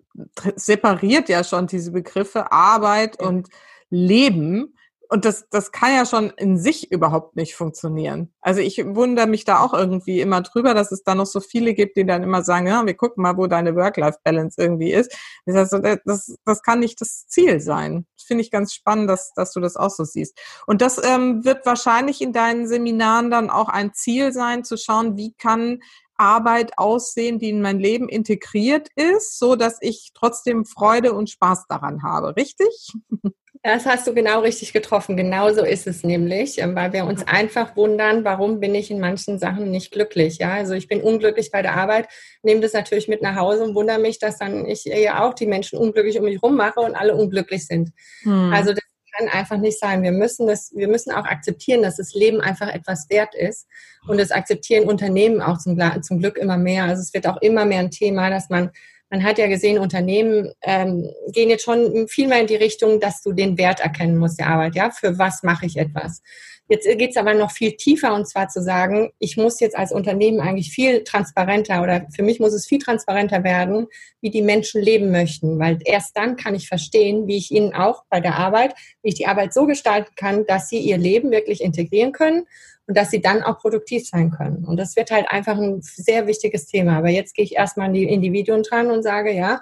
[0.55, 3.49] separiert ja schon diese Begriffe Arbeit und
[3.89, 4.74] Leben.
[5.09, 8.33] Und das, das kann ja schon in sich überhaupt nicht funktionieren.
[8.41, 11.73] Also ich wundere mich da auch irgendwie immer drüber, dass es da noch so viele
[11.73, 15.15] gibt, die dann immer sagen, ja, wir gucken mal, wo deine Work-Life-Balance irgendwie ist.
[15.45, 15.69] Das,
[16.05, 18.05] das, das kann nicht das Ziel sein.
[18.17, 20.39] Finde ich ganz spannend, dass, dass du das auch so siehst.
[20.65, 25.17] Und das ähm, wird wahrscheinlich in deinen Seminaren dann auch ein Ziel sein, zu schauen,
[25.17, 25.79] wie kann
[26.17, 31.67] Arbeit aussehen, die in mein Leben integriert ist, so dass ich trotzdem Freude und Spaß
[31.67, 32.35] daran habe.
[32.35, 32.93] Richtig?
[33.67, 35.17] Das hast du genau richtig getroffen.
[35.17, 39.39] Genauso ist es nämlich, ähm, weil wir uns einfach wundern, warum bin ich in manchen
[39.39, 40.37] Sachen nicht glücklich.
[40.37, 42.07] Ja, also ich bin unglücklich bei der Arbeit,
[42.43, 45.47] nehme das natürlich mit nach Hause und wundere mich, dass dann ich ja auch die
[45.47, 47.89] Menschen unglücklich um mich rum mache und alle unglücklich sind.
[48.21, 48.53] Hm.
[48.53, 48.83] Also das
[49.17, 50.03] kann einfach nicht sein.
[50.03, 53.65] Wir müssen das, wir müssen auch akzeptieren, dass das Leben einfach etwas wert ist.
[54.07, 56.83] Und das akzeptieren Unternehmen auch zum, zum Glück immer mehr.
[56.83, 58.69] Also es wird auch immer mehr ein Thema, dass man
[59.15, 63.21] man hat ja gesehen, Unternehmen ähm, gehen jetzt schon viel mehr in die Richtung, dass
[63.21, 64.75] du den Wert erkennen musst der Arbeit.
[64.75, 66.21] Ja, für was mache ich etwas?
[66.67, 69.93] Jetzt geht es aber noch viel tiefer und zwar zu sagen, ich muss jetzt als
[69.93, 73.87] Unternehmen eigentlich viel transparenter oder für mich muss es viel transparenter werden,
[74.19, 78.03] wie die Menschen leben möchten, weil erst dann kann ich verstehen, wie ich ihnen auch
[78.09, 81.61] bei der Arbeit, wie ich die Arbeit so gestalten kann, dass sie ihr Leben wirklich
[81.61, 82.47] integrieren können
[82.87, 84.63] und dass sie dann auch produktiv sein können.
[84.65, 86.97] Und das wird halt einfach ein sehr wichtiges Thema.
[86.97, 89.61] Aber jetzt gehe ich erstmal an die Individuen dran und sage, ja,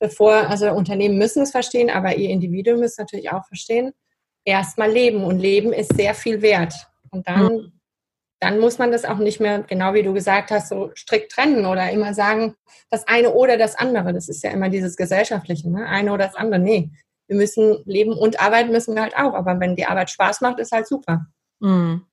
[0.00, 3.92] bevor, also Unternehmen müssen es verstehen, aber ihr Individuum müsst natürlich auch verstehen,
[4.44, 5.24] erstmal leben.
[5.24, 6.74] Und Leben ist sehr viel wert.
[7.10, 7.72] Und dann, mhm.
[8.40, 11.66] dann muss man das auch nicht mehr, genau wie du gesagt hast, so strikt trennen
[11.66, 12.56] oder immer sagen,
[12.90, 14.12] das eine oder das andere.
[14.12, 15.86] Das ist ja immer dieses Gesellschaftliche, ne?
[15.86, 16.60] eine oder das andere.
[16.60, 16.90] Nee,
[17.28, 19.34] wir müssen leben und arbeiten müssen wir halt auch.
[19.34, 21.26] Aber wenn die Arbeit Spaß macht, ist halt super.
[21.60, 22.04] Mhm.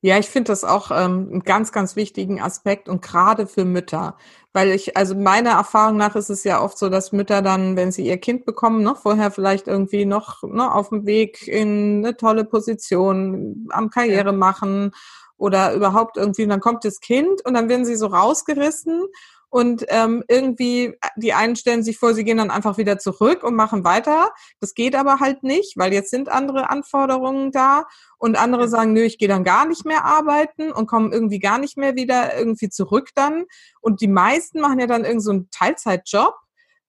[0.00, 4.16] Ja, ich finde das auch ähm, einen ganz, ganz wichtigen Aspekt und gerade für Mütter.
[4.52, 7.92] Weil ich, also meiner Erfahrung nach ist es ja oft so, dass Mütter dann, wenn
[7.92, 12.16] sie ihr Kind bekommen, noch vorher vielleicht irgendwie noch ne, auf dem Weg in eine
[12.16, 14.92] tolle Position am Karriere machen
[15.36, 19.04] oder überhaupt irgendwie, dann kommt das Kind und dann werden sie so rausgerissen
[19.50, 23.54] und ähm, irgendwie, die einen stellen sich vor, sie gehen dann einfach wieder zurück und
[23.54, 24.30] machen weiter.
[24.60, 27.86] Das geht aber halt nicht, weil jetzt sind andere Anforderungen da.
[28.18, 31.58] Und andere sagen, nö, ich gehe dann gar nicht mehr arbeiten und kommen irgendwie gar
[31.58, 33.44] nicht mehr wieder irgendwie zurück dann.
[33.80, 36.34] Und die meisten machen ja dann irgend so einen Teilzeitjob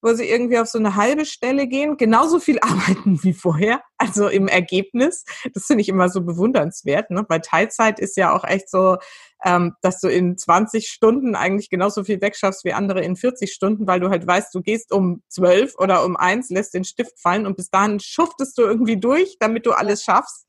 [0.02, 4.28] wo sie irgendwie auf so eine halbe Stelle gehen, genauso viel arbeiten wie vorher, also
[4.28, 5.26] im Ergebnis.
[5.54, 7.12] Das finde ich immer so bewundernswert.
[7.12, 7.24] Ne?
[7.24, 8.98] Bei Teilzeit ist ja auch echt so,
[9.44, 13.88] ähm, dass du in 20 Stunden eigentlich genauso viel wegschaffst wie andere in 40 Stunden,
[13.88, 17.46] weil du halt weißt, du gehst um 12 oder um 1, lässt den Stift fallen
[17.46, 20.46] und bis dahin schuftest du irgendwie durch, damit du alles schaffst.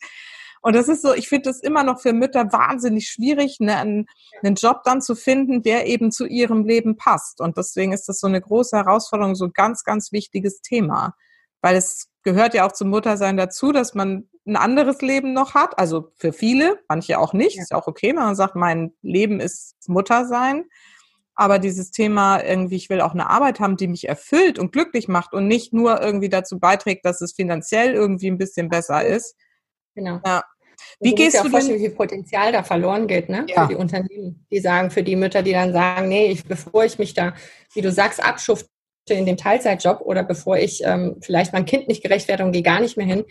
[0.63, 4.07] Und das ist so, ich finde das immer noch für Mütter wahnsinnig schwierig, ne, einen,
[4.43, 7.41] einen Job dann zu finden, der eben zu ihrem Leben passt.
[7.41, 11.15] Und deswegen ist das so eine große Herausforderung, so ein ganz, ganz wichtiges Thema.
[11.63, 15.79] Weil es gehört ja auch zum Muttersein dazu, dass man ein anderes Leben noch hat.
[15.79, 17.57] Also für viele, manche auch nicht.
[17.57, 17.63] Ja.
[17.63, 20.67] Ist auch okay, wenn man sagt, mein Leben ist Muttersein.
[21.35, 25.09] Aber dieses Thema irgendwie, ich will auch eine Arbeit haben, die mich erfüllt und glücklich
[25.09, 29.37] macht und nicht nur irgendwie dazu beiträgt, dass es finanziell irgendwie ein bisschen besser ist,
[29.95, 30.21] Genau.
[30.25, 30.45] Ja.
[31.01, 31.69] Wie gehst ja du denn?
[31.69, 33.47] wie viel Potenzial da verloren geht, ne?
[33.49, 33.63] Ja.
[33.63, 34.47] Für die Unternehmen.
[34.51, 37.35] Die sagen, für die Mütter, die dann sagen, nee, ich, bevor ich mich da,
[37.75, 38.69] wie du sagst, abschufte
[39.09, 42.63] in dem Teilzeitjob oder bevor ich ähm, vielleicht mein Kind nicht gerecht werde und gehe
[42.63, 43.25] gar nicht mehr hin.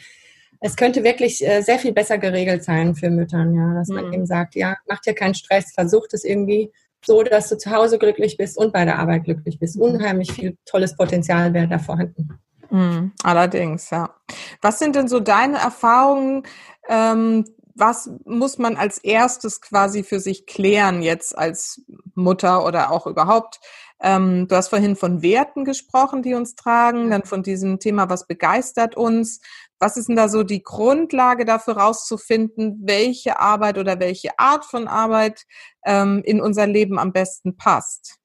[0.62, 4.13] Es könnte wirklich äh, sehr viel besser geregelt sein für Müttern, ja, dass man mhm.
[4.13, 6.71] eben sagt, ja, macht dir keinen Stress, versucht es irgendwie
[7.05, 9.79] so dass du zu Hause glücklich bist und bei der Arbeit glücklich bist.
[9.79, 12.39] Unheimlich viel tolles Potenzial wäre da vorhanden.
[12.69, 14.13] Mhm, allerdings, ja.
[14.62, 16.43] Was sind denn so deine Erfahrungen?
[16.89, 21.82] Ähm, was muss man als erstes quasi für sich klären jetzt als
[22.13, 23.62] Mutter oder auch überhaupt?
[24.02, 28.28] Ähm, du hast vorhin von Werten gesprochen, die uns tragen, dann von diesem Thema, was
[28.28, 29.39] begeistert uns.
[29.78, 34.88] Was ist denn da so die Grundlage dafür rauszufinden, welche Arbeit oder welche Art von
[34.88, 35.43] Arbeit
[35.86, 38.15] ähm, in unser Leben am besten passt?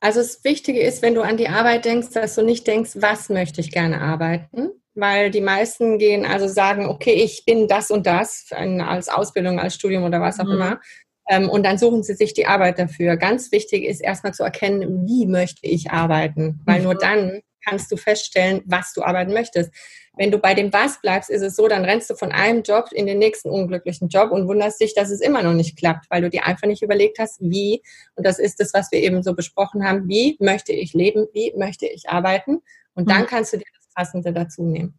[0.00, 3.28] Also das Wichtige ist, wenn du an die Arbeit denkst, dass du nicht denkst, was
[3.28, 8.06] möchte ich gerne arbeiten, weil die meisten gehen also sagen, okay, ich bin das und
[8.06, 10.52] das als Ausbildung, als Studium oder was auch mhm.
[10.52, 10.80] immer.
[11.28, 13.16] Ähm, und dann suchen sie sich die Arbeit dafür.
[13.16, 16.84] Ganz wichtig ist erstmal zu erkennen, wie möchte ich arbeiten, weil mhm.
[16.84, 19.72] nur dann kannst du feststellen, was du arbeiten möchtest.
[20.16, 22.88] Wenn du bei dem Was bleibst, ist es so, dann rennst du von einem Job
[22.92, 26.22] in den nächsten unglücklichen Job und wunderst dich, dass es immer noch nicht klappt, weil
[26.22, 27.82] du dir einfach nicht überlegt hast, wie,
[28.16, 31.54] und das ist das, was wir eben so besprochen haben, wie möchte ich leben, wie
[31.56, 32.62] möchte ich arbeiten,
[32.94, 33.26] und dann mhm.
[33.26, 34.98] kannst du dir Passende dazu nehmen.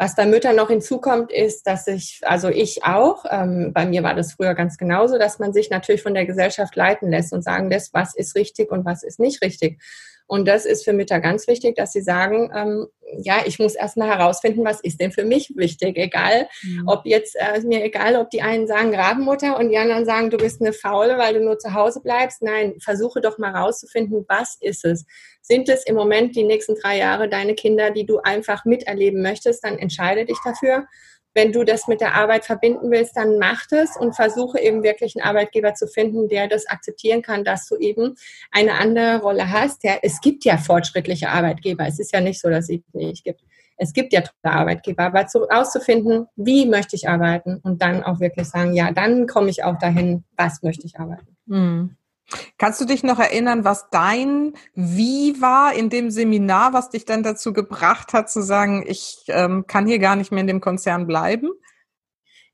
[0.00, 4.14] Was bei Müttern noch hinzukommt, ist, dass ich, also ich auch, ähm, bei mir war
[4.14, 7.68] das früher ganz genauso, dass man sich natürlich von der Gesellschaft leiten lässt und sagen
[7.68, 9.82] lässt, was ist richtig und was ist nicht richtig.
[10.28, 12.86] Und das ist für Mütter ganz wichtig, dass sie sagen, ähm,
[13.22, 15.96] ja, ich muss erstmal herausfinden, was ist denn für mich wichtig.
[15.96, 16.84] Egal, mhm.
[16.86, 20.36] ob jetzt, äh, mir egal, ob die einen sagen Rabenmutter und die anderen sagen, du
[20.36, 22.42] bist eine Faule, weil du nur zu Hause bleibst.
[22.42, 25.06] Nein, versuche doch mal herauszufinden, was ist es.
[25.40, 29.64] Sind es im Moment die nächsten drei Jahre deine Kinder, die du einfach miterleben möchtest,
[29.64, 30.86] dann entscheide dich dafür
[31.38, 35.14] wenn du das mit der Arbeit verbinden willst, dann mach das und versuche eben wirklich
[35.14, 38.16] einen Arbeitgeber zu finden, der das akzeptieren kann, dass du eben
[38.50, 39.84] eine andere Rolle hast.
[39.84, 41.86] Ja, es gibt ja fortschrittliche Arbeitgeber.
[41.86, 43.40] Es ist ja nicht so, dass es nicht gibt.
[43.76, 48.18] Es gibt ja tolle Arbeitgeber, aber zu, auszufinden, wie möchte ich arbeiten und dann auch
[48.18, 51.36] wirklich sagen, ja, dann komme ich auch dahin, was möchte ich arbeiten.
[51.46, 51.96] Mhm.
[52.58, 57.22] Kannst du dich noch erinnern, was dein Wie war in dem Seminar, was dich dann
[57.22, 61.06] dazu gebracht hat, zu sagen, ich ähm, kann hier gar nicht mehr in dem Konzern
[61.06, 61.50] bleiben?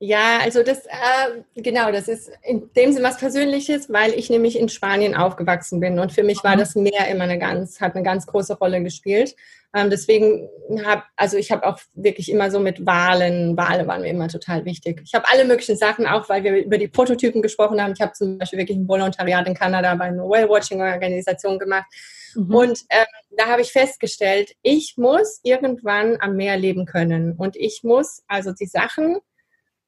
[0.06, 4.58] Ja, also das, äh, genau, das ist in dem Sinne was Persönliches, weil ich nämlich
[4.58, 8.04] in Spanien aufgewachsen bin und für mich war das Meer immer eine ganz, hat eine
[8.04, 9.34] ganz große Rolle gespielt.
[9.74, 10.50] Ähm, deswegen
[10.84, 14.66] habe, also ich habe auch wirklich immer so mit Wahlen, Wale waren mir immer total
[14.66, 15.00] wichtig.
[15.06, 17.94] Ich habe alle möglichen Sachen, auch weil wir über die Prototypen gesprochen haben.
[17.94, 21.86] Ich habe zum Beispiel wirklich ein Volontariat in Kanada bei einer Whale-Watching-Organisation gemacht.
[22.34, 22.54] Mhm.
[22.54, 23.06] Und ähm,
[23.38, 27.32] da habe ich festgestellt, ich muss irgendwann am Meer leben können.
[27.38, 29.16] Und ich muss also die Sachen,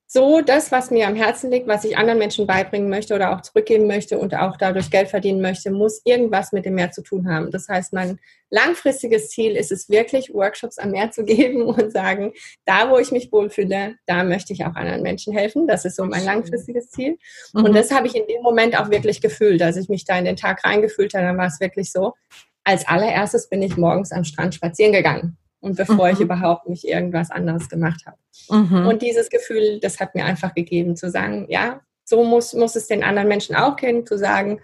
[0.08, 3.40] so das, was mir am Herzen liegt, was ich anderen Menschen beibringen möchte oder auch
[3.40, 7.28] zurückgeben möchte und auch dadurch Geld verdienen möchte, muss irgendwas mit dem Meer zu tun
[7.28, 7.50] haben.
[7.50, 12.32] Das heißt, mein langfristiges Ziel ist es wirklich, Workshops am Meer zu geben und sagen,
[12.64, 15.66] da, wo ich mich wohlfühle, da möchte ich auch anderen Menschen helfen.
[15.66, 17.18] Das ist so mein langfristiges Ziel.
[17.52, 17.64] Mhm.
[17.64, 20.24] Und das habe ich in dem Moment auch wirklich gefühlt, als ich mich da in
[20.24, 22.14] den Tag reingefühlt habe, dann war es wirklich so.
[22.62, 26.14] Als allererstes bin ich morgens am Strand spazieren gegangen und bevor mhm.
[26.14, 28.18] ich überhaupt nicht irgendwas anderes gemacht habe.
[28.50, 28.86] Mhm.
[28.86, 32.86] Und dieses Gefühl, das hat mir einfach gegeben, zu sagen, ja, so muss, muss es
[32.86, 34.60] den anderen Menschen auch kennen, zu sagen,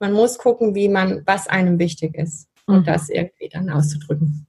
[0.00, 2.84] man muss gucken, wie man, was einem wichtig ist und mhm.
[2.84, 4.46] das irgendwie dann auszudrücken.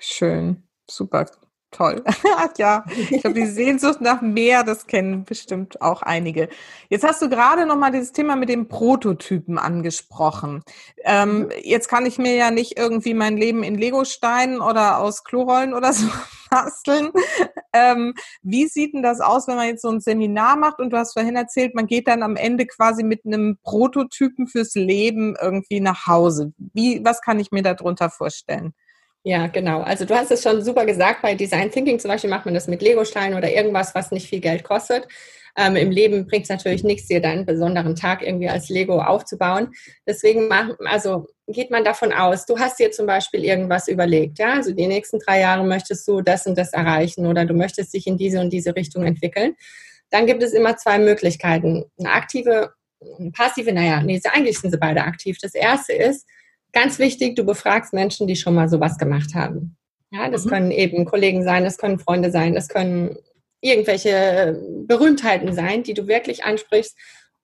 [0.00, 1.26] Schön, super.
[1.70, 2.02] Toll.
[2.56, 6.48] ja, ich glaube, die Sehnsucht nach mehr, das kennen bestimmt auch einige.
[6.88, 10.62] Jetzt hast du gerade noch mal dieses Thema mit dem Prototypen angesprochen.
[11.04, 15.74] Ähm, jetzt kann ich mir ja nicht irgendwie mein Leben in Legosteinen oder aus Klorollen
[15.74, 16.06] oder so
[16.50, 17.10] basteln.
[17.74, 20.96] Ähm, wie sieht denn das aus, wenn man jetzt so ein Seminar macht und du
[20.96, 25.80] hast vorhin erzählt, man geht dann am Ende quasi mit einem Prototypen fürs Leben irgendwie
[25.80, 26.54] nach Hause.
[26.56, 28.72] Wie, was kann ich mir darunter vorstellen?
[29.28, 29.82] Ja, genau.
[29.82, 32.66] Also du hast es schon super gesagt, bei Design Thinking zum Beispiel macht man das
[32.66, 35.06] mit Lego-Steinen oder irgendwas, was nicht viel Geld kostet.
[35.54, 39.68] Ähm, Im Leben bringt es natürlich nichts, dir deinen besonderen Tag irgendwie als Lego aufzubauen.
[40.06, 44.54] Deswegen mach, also geht man davon aus, du hast dir zum Beispiel irgendwas überlegt, ja,
[44.54, 48.06] also die nächsten drei Jahre möchtest du das und das erreichen oder du möchtest dich
[48.06, 49.56] in diese und diese Richtung entwickeln.
[50.08, 51.84] Dann gibt es immer zwei Möglichkeiten.
[51.98, 52.72] Eine aktive,
[53.18, 55.36] eine passive, naja, nee, eigentlich sind sie beide aktiv.
[55.42, 56.26] Das erste ist,
[56.72, 59.76] Ganz wichtig, du befragst Menschen, die schon mal sowas gemacht haben.
[60.10, 60.50] Ja, das mhm.
[60.50, 63.16] können eben Kollegen sein, das können Freunde sein, das können
[63.60, 66.96] irgendwelche Berühmtheiten sein, die du wirklich ansprichst.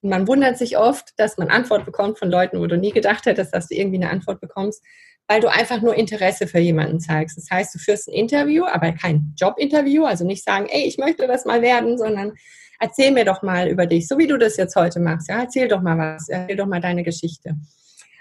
[0.02, 3.26] Und man wundert sich oft, dass man Antwort bekommt von Leuten, wo du nie gedacht
[3.26, 4.82] hättest, dass du irgendwie eine Antwort bekommst,
[5.26, 7.36] weil du einfach nur Interesse für jemanden zeigst.
[7.36, 11.26] Das heißt, du führst ein Interview, aber kein Jobinterview, also nicht sagen, ey, ich möchte
[11.26, 12.34] das mal werden, sondern
[12.78, 15.28] erzähl mir doch mal über dich, so wie du das jetzt heute machst.
[15.28, 17.56] Ja, erzähl doch mal was, erzähl doch mal deine Geschichte.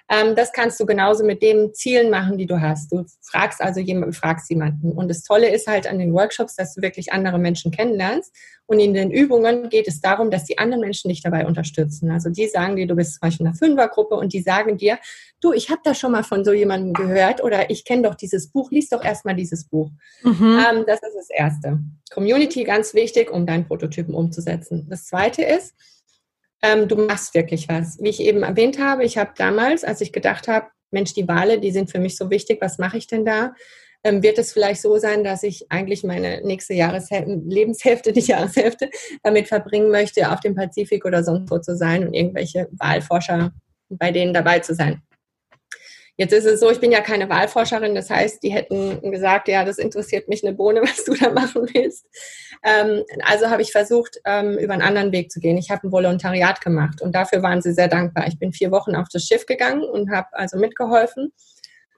[0.10, 2.92] Ähm, das kannst du genauso mit den Zielen machen, die du hast.
[2.92, 4.92] Du fragst also jemanden, fragst jemanden.
[4.92, 8.34] Und das Tolle ist halt an den Workshops, dass du wirklich andere Menschen kennenlernst.
[8.66, 12.12] Und in den Übungen geht es darum, dass die anderen Menschen dich dabei unterstützen.
[12.12, 15.00] Also die sagen dir, du bist zum Beispiel in einer Fünfergruppe und die sagen dir,
[15.42, 18.52] du, ich habe da schon mal von so jemandem gehört oder ich kenne doch dieses
[18.52, 19.90] Buch, lies doch erstmal dieses Buch.
[20.24, 20.60] Mhm.
[20.70, 21.80] Ähm, das ist das Erste.
[22.12, 24.88] Community ganz wichtig, um deinen Prototypen umzusetzen.
[24.90, 25.74] Das Zweite ist,
[26.64, 28.00] ähm, du machst wirklich was.
[28.00, 31.60] Wie ich eben erwähnt habe, ich habe damals, als ich gedacht habe, Mensch, die Wale,
[31.60, 33.54] die sind für mich so wichtig, was mache ich denn da?
[34.06, 38.90] Ähm, wird es vielleicht so sein, dass ich eigentlich meine nächste Jahreshälfte, Lebenshälfte, die Jahreshälfte,
[39.24, 43.52] damit verbringen möchte, auf dem Pazifik oder sonst wo zu sein und irgendwelche Wahlforscher
[43.90, 45.02] bei denen dabei zu sein.
[46.16, 49.66] Jetzt ist es so, ich bin ja keine Wahlforscherin, das heißt, die hätten gesagt, ja,
[49.66, 52.06] das interessiert mich eine Bohne, was du da machen willst.
[52.64, 55.58] Ähm, also habe ich versucht, ähm, über einen anderen Weg zu gehen.
[55.58, 58.28] Ich habe ein Volontariat gemacht und dafür waren sie sehr dankbar.
[58.28, 61.34] Ich bin vier Wochen auf das Schiff gegangen und habe also mitgeholfen,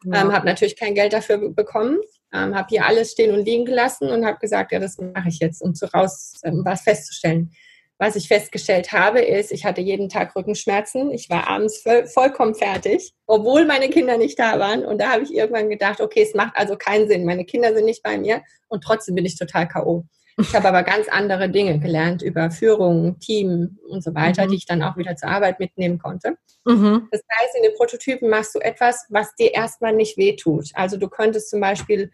[0.05, 0.21] ja.
[0.21, 1.99] ähm, habe natürlich kein Geld dafür bekommen,
[2.33, 5.39] ähm, habe hier alles stehen und liegen gelassen und habe gesagt, ja, das mache ich
[5.39, 7.51] jetzt, um zu raus ähm, was festzustellen.
[7.97, 11.11] Was ich festgestellt habe, ist, ich hatte jeden Tag Rückenschmerzen.
[11.11, 14.83] Ich war abends voll, vollkommen fertig, obwohl meine Kinder nicht da waren.
[14.83, 17.23] Und da habe ich irgendwann gedacht, okay, es macht also keinen Sinn.
[17.25, 20.05] Meine Kinder sind nicht bei mir und trotzdem bin ich total K.O.
[20.37, 24.49] Ich habe aber ganz andere Dinge gelernt über Führung, Team und so weiter, mhm.
[24.49, 26.35] die ich dann auch wieder zur Arbeit mitnehmen konnte.
[26.65, 27.07] Mhm.
[27.11, 30.71] Das heißt, in den Prototypen machst du etwas, was dir erstmal nicht wehtut.
[30.73, 32.11] Also du könntest zum Beispiel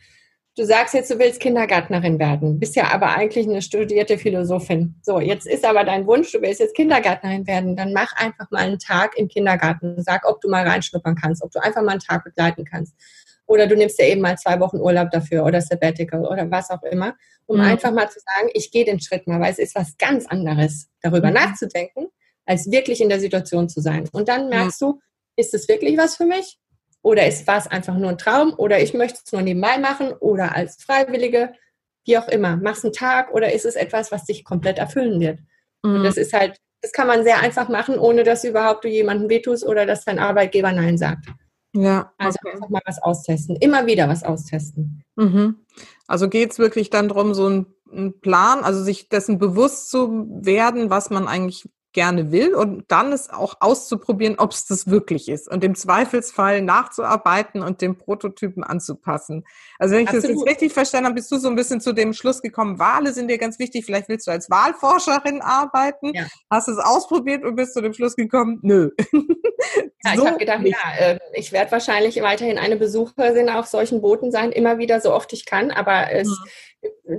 [0.57, 4.95] Du sagst jetzt, du willst Kindergärtnerin werden, bist ja aber eigentlich eine studierte Philosophin.
[5.01, 8.59] So, jetzt ist aber dein Wunsch, du willst jetzt Kindergärtnerin werden, dann mach einfach mal
[8.59, 10.03] einen Tag im Kindergarten.
[10.03, 12.93] Sag, ob du mal reinschnuppern kannst, ob du einfach mal einen Tag begleiten kannst.
[13.45, 16.83] Oder du nimmst dir eben mal zwei Wochen Urlaub dafür oder Sabbatical oder was auch
[16.83, 17.63] immer, um mhm.
[17.63, 20.89] einfach mal zu sagen, ich gehe den Schritt mal, weil es ist was ganz anderes,
[21.01, 21.35] darüber mhm.
[21.35, 22.07] nachzudenken,
[22.45, 24.09] als wirklich in der Situation zu sein.
[24.11, 24.85] Und dann merkst mhm.
[24.85, 24.99] du,
[25.37, 26.59] ist es wirklich was für mich?
[27.03, 28.53] Oder ist was einfach nur ein Traum?
[28.57, 31.53] Oder ich möchte es nur nebenbei machen oder als Freiwillige,
[32.05, 32.57] wie auch immer.
[32.57, 35.39] Machst einen Tag oder ist es etwas, was dich komplett erfüllen wird?
[35.83, 35.95] Mhm.
[35.95, 39.29] Und das ist halt, das kann man sehr einfach machen, ohne dass überhaupt du jemandem
[39.29, 41.25] wehtust oder dass dein Arbeitgeber Nein sagt.
[41.73, 42.11] Ja.
[42.17, 42.53] Also okay.
[42.53, 43.55] einfach mal was austesten.
[43.55, 45.03] Immer wieder was austesten.
[45.15, 45.55] Mhm.
[46.07, 50.89] Also geht es wirklich dann darum, so einen Plan, also sich dessen bewusst zu werden,
[50.89, 55.49] was man eigentlich gerne will und dann es auch auszuprobieren, ob es das wirklich ist
[55.49, 59.43] und im Zweifelsfall nachzuarbeiten und den Prototypen anzupassen.
[59.77, 60.23] Also wenn ich Absolut.
[60.23, 63.11] das jetzt richtig verstanden habe, bist du so ein bisschen zu dem Schluss gekommen, Wale
[63.13, 66.27] sind dir ganz wichtig, vielleicht willst du als Wahlforscherin arbeiten, ja.
[66.49, 68.91] hast es ausprobiert und bist zu dem Schluss gekommen, nö.
[70.03, 70.75] Ja, so ich habe gedacht, nicht.
[70.75, 75.13] ja, äh, ich werde wahrscheinlich weiterhin eine Besucherin auf solchen Booten sein, immer wieder so
[75.13, 76.35] oft ich kann, aber es mhm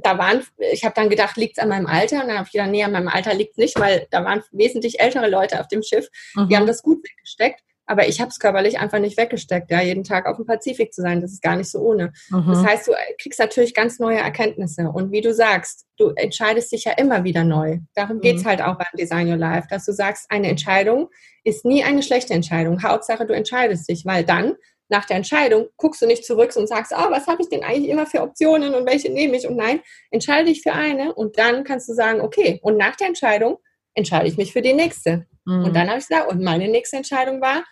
[0.02, 2.22] da waren, ich habe dann gedacht, liegt es an meinem Alter?
[2.22, 4.42] Und dann habe ich gedacht, nee, an meinem Alter liegt es nicht, weil da waren
[4.50, 6.48] wesentlich ältere Leute auf dem Schiff, mhm.
[6.48, 7.62] die haben das gut weggesteckt.
[7.86, 11.02] Aber ich habe es körperlich einfach nicht weggesteckt, ja, jeden Tag auf dem Pazifik zu
[11.02, 11.20] sein.
[11.20, 12.12] Das ist gar nicht so ohne.
[12.30, 12.46] Mhm.
[12.48, 14.88] Das heißt, du kriegst natürlich ganz neue Erkenntnisse.
[14.88, 17.78] Und wie du sagst, du entscheidest dich ja immer wieder neu.
[17.94, 18.20] Darum mhm.
[18.20, 21.08] geht's halt auch beim Design Your Life, dass du sagst, eine Entscheidung
[21.44, 22.82] ist nie eine schlechte Entscheidung.
[22.82, 24.54] Hauptsache, du entscheidest dich, weil dann
[24.92, 27.90] nach der Entscheidung guckst du nicht zurück und sagst, ah, was habe ich denn eigentlich
[27.90, 29.48] immer für Optionen und welche nehme ich?
[29.48, 33.08] Und nein, entscheide dich für eine und dann kannst du sagen, okay, und nach der
[33.08, 33.58] Entscheidung
[33.94, 35.26] entscheide ich mich für die nächste.
[35.44, 35.64] Mhm.
[35.64, 37.64] Und dann habe ich gesagt, und meine nächste Entscheidung war,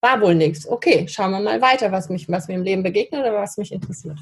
[0.00, 0.68] war wohl nichts.
[0.68, 3.72] Okay, schauen wir mal weiter, was, mich, was mir im Leben begegnet oder was mich
[3.72, 4.18] interessiert.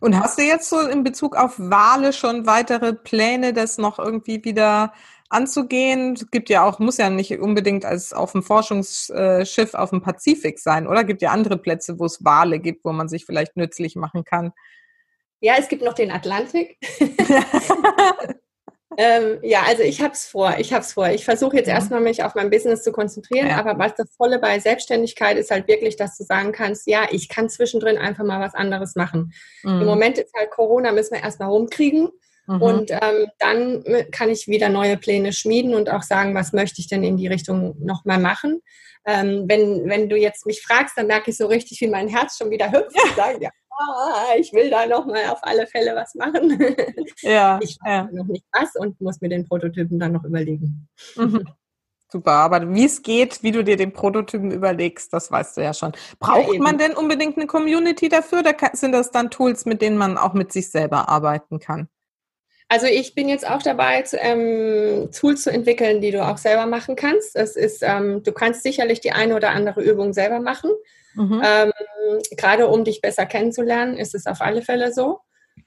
[0.00, 4.42] Und hast du jetzt so in Bezug auf Wale schon weitere Pläne, das noch irgendwie
[4.44, 4.92] wieder
[5.28, 6.14] anzugehen.
[6.14, 10.58] Es gibt ja auch, muss ja nicht unbedingt als auf dem Forschungsschiff auf dem Pazifik
[10.58, 11.00] sein, oder?
[11.00, 14.24] Es gibt ja andere Plätze, wo es Wale gibt, wo man sich vielleicht nützlich machen
[14.24, 14.52] kann.
[15.40, 16.78] Ja, es gibt noch den Atlantik.
[18.96, 20.54] ähm, ja, also ich habe es vor.
[20.58, 21.08] Ich habe es vor.
[21.08, 21.74] Ich versuche jetzt ja.
[21.74, 23.58] erstmal mich auf mein Business zu konzentrieren, ja.
[23.58, 27.28] aber was das Volle bei Selbstständigkeit ist halt wirklich, dass du sagen kannst, ja, ich
[27.28, 29.32] kann zwischendrin einfach mal was anderes machen.
[29.62, 29.82] Mhm.
[29.82, 32.10] Im Moment ist halt Corona, müssen wir erstmal rumkriegen.
[32.46, 32.62] Mhm.
[32.62, 36.88] Und ähm, dann kann ich wieder neue Pläne schmieden und auch sagen, was möchte ich
[36.88, 38.62] denn in die Richtung nochmal machen.
[39.04, 42.38] Ähm, wenn, wenn du jetzt mich fragst, dann merke ich so richtig, wie mein Herz
[42.38, 46.14] schon wieder hüpft und sage, ja, ah, ich will da nochmal auf alle Fälle was
[46.14, 46.58] machen.
[47.22, 48.08] Ja, ich weiß ja.
[48.12, 50.88] noch nicht was und muss mir den Prototypen dann noch überlegen.
[51.16, 51.46] Mhm.
[52.08, 55.74] Super, aber wie es geht, wie du dir den Prototypen überlegst, das weißt du ja
[55.74, 55.92] schon.
[56.20, 59.98] Braucht ja, man denn unbedingt eine Community dafür oder sind das dann Tools, mit denen
[59.98, 61.88] man auch mit sich selber arbeiten kann?
[62.68, 66.66] Also ich bin jetzt auch dabei, zu, ähm, Tools zu entwickeln, die du auch selber
[66.66, 67.36] machen kannst.
[67.36, 70.70] Das ist, ähm, du kannst sicherlich die eine oder andere Übung selber machen.
[71.16, 71.42] Mhm.
[71.44, 71.72] Ähm,
[72.36, 75.20] gerade um dich besser kennenzulernen, ist es auf alle Fälle so.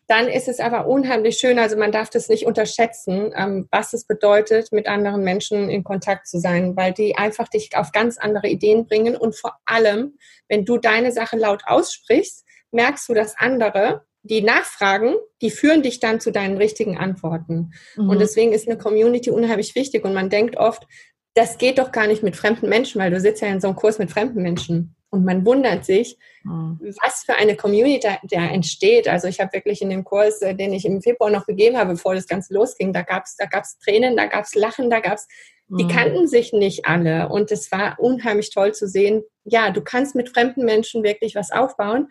[0.10, 1.60] dann ist es aber unheimlich schön.
[1.60, 6.28] Also man darf das nicht unterschätzen, ähm, was es bedeutet, mit anderen Menschen in Kontakt
[6.28, 9.16] zu sein, weil die einfach dich auf ganz andere Ideen bringen.
[9.16, 15.14] Und vor allem, wenn du deine Sache laut aussprichst, merkst du, dass andere, die nachfragen,
[15.44, 17.72] die führen dich dann zu deinen richtigen Antworten.
[17.96, 18.10] Mhm.
[18.10, 20.06] Und deswegen ist eine Community unheimlich wichtig.
[20.06, 20.88] Und man denkt oft,
[21.36, 23.78] das geht doch gar nicht mit fremden Menschen, weil du sitzt ja in so einem
[23.78, 24.96] Kurs mit fremden Menschen.
[25.12, 26.80] Und man wundert sich, mhm.
[27.02, 29.08] was für eine Community da, entsteht.
[29.08, 31.94] Also ich habe wirklich in dem Kurs, äh, den ich im Februar noch gegeben habe,
[31.94, 35.00] bevor das Ganze losging, da gab es da gab's Tränen, da gab es Lachen, da
[35.00, 35.28] gab es,
[35.68, 35.78] mhm.
[35.78, 37.30] die kannten sich nicht alle.
[37.30, 41.52] Und es war unheimlich toll zu sehen, ja, du kannst mit fremden Menschen wirklich was
[41.52, 42.10] aufbauen.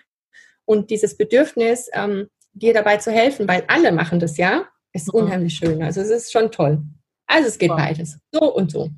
[0.65, 5.21] Und dieses Bedürfnis, ähm, dir dabei zu helfen, weil alle machen das ja, ist mhm.
[5.21, 5.83] unheimlich schön.
[5.83, 6.83] Also es ist schon toll.
[7.27, 7.77] Also es geht wow.
[7.77, 8.19] beides.
[8.33, 8.91] So und so.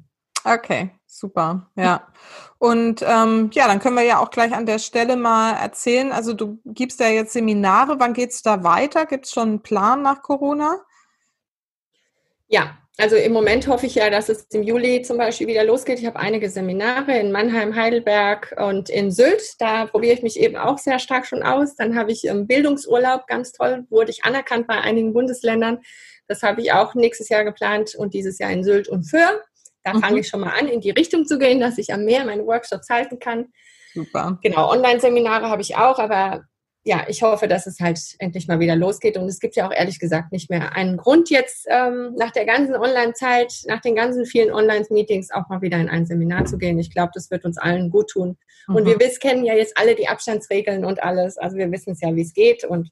[0.45, 1.71] Okay, super.
[1.77, 2.07] Ja.
[2.59, 6.13] Und ähm, ja, dann können wir ja auch gleich an der Stelle mal erzählen.
[6.13, 7.99] Also du gibst ja jetzt Seminare.
[7.99, 9.07] Wann geht es da weiter?
[9.07, 10.81] Gibt es schon einen Plan nach Corona?
[12.49, 16.01] Ja, also im Moment hoffe ich ja, dass es im Juli zum Beispiel wieder losgeht.
[16.01, 19.43] Ich habe einige Seminare in Mannheim, Heidelberg und in Sylt.
[19.59, 21.77] Da probiere ich mich eben auch sehr stark schon aus.
[21.77, 25.79] Dann habe ich im Bildungsurlaub, ganz toll, wurde ich anerkannt bei einigen Bundesländern.
[26.29, 29.41] Das habe ich auch nächstes Jahr geplant und dieses Jahr in Sylt und Föhr.
[29.83, 30.01] Da mhm.
[30.01, 32.47] fange ich schon mal an, in die Richtung zu gehen, dass ich am Meer meine
[32.47, 33.47] Workshops halten kann.
[33.95, 34.39] Super.
[34.43, 36.45] Genau, Online-Seminare habe ich auch, aber
[36.83, 39.19] ja, ich hoffe, dass es halt endlich mal wieder losgeht.
[39.19, 42.47] Und es gibt ja auch ehrlich gesagt nicht mehr einen Grund jetzt ähm, nach der
[42.47, 46.79] ganzen Online-Zeit, nach den ganzen vielen Online-Meetings auch mal wieder in ein Seminar zu gehen.
[46.79, 48.39] Ich glaube, das wird uns allen gut tun.
[48.67, 48.77] Mhm.
[48.77, 51.37] Und wir wissen, kennen ja jetzt alle die Abstandsregeln und alles.
[51.37, 52.65] Also wir wissen es ja, wie es geht.
[52.65, 52.91] Und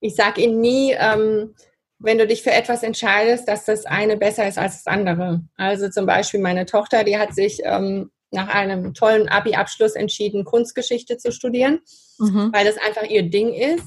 [0.00, 1.54] ich sage ihnen nie, ähm,
[2.02, 5.42] wenn du dich für etwas entscheidest, dass das eine besser ist als das andere.
[5.56, 11.18] Also zum Beispiel meine Tochter, die hat sich ähm, nach einem tollen Abi-Abschluss entschieden, Kunstgeschichte
[11.18, 11.80] zu studieren,
[12.18, 12.50] mhm.
[12.52, 13.84] weil das einfach ihr Ding ist.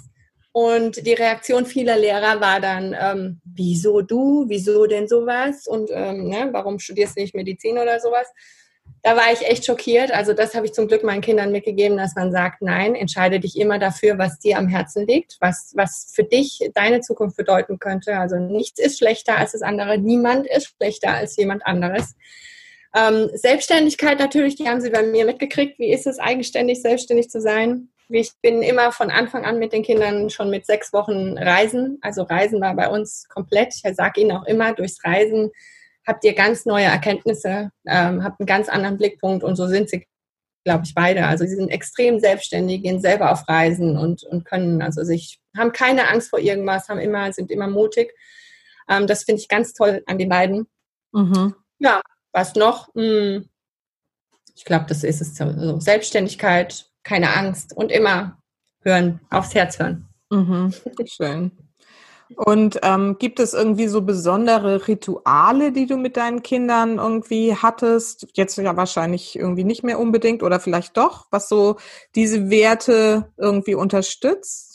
[0.52, 6.30] Und die Reaktion vieler Lehrer war dann, ähm, wieso du, wieso denn sowas und ähm,
[6.30, 8.28] ne, warum studierst du nicht Medizin oder sowas?
[9.06, 10.12] Da war ich echt schockiert.
[10.12, 13.56] Also das habe ich zum Glück meinen Kindern mitgegeben, dass man sagt, nein, entscheide dich
[13.56, 18.18] immer dafür, was dir am Herzen liegt, was, was für dich deine Zukunft bedeuten könnte.
[18.18, 22.16] Also nichts ist schlechter als das andere, niemand ist schlechter als jemand anderes.
[22.96, 25.78] Ähm, Selbstständigkeit natürlich, die haben sie bei mir mitgekriegt.
[25.78, 27.90] Wie ist es eigenständig, selbstständig zu sein?
[28.10, 32.00] Ich bin immer von Anfang an mit den Kindern schon mit sechs Wochen reisen.
[32.02, 33.76] Also Reisen war bei uns komplett.
[33.76, 35.52] Ich sage ihnen auch immer, durchs Reisen
[36.06, 40.06] habt ihr ganz neue Erkenntnisse, ähm, habt einen ganz anderen Blickpunkt und so sind sie,
[40.64, 41.26] glaube ich, beide.
[41.26, 45.72] Also sie sind extrem selbstständig, gehen selber auf Reisen und, und können also sich, haben
[45.72, 48.14] keine Angst vor irgendwas, haben immer, sind immer mutig.
[48.88, 50.68] Ähm, das finde ich ganz toll an den beiden.
[51.12, 51.56] Mhm.
[51.80, 52.02] Ja,
[52.32, 52.94] was noch?
[52.96, 53.50] Hm,
[54.56, 55.40] ich glaube, das ist es.
[55.40, 58.42] Also Selbstständigkeit, keine Angst und immer
[58.82, 60.08] hören, aufs Herz hören.
[60.30, 60.74] Mhm.
[61.06, 61.52] Schön.
[62.36, 68.28] Und ähm, gibt es irgendwie so besondere Rituale, die du mit deinen Kindern irgendwie hattest?
[68.34, 71.78] Jetzt ja wahrscheinlich irgendwie nicht mehr unbedingt oder vielleicht doch, was so
[72.16, 74.75] diese Werte irgendwie unterstützt?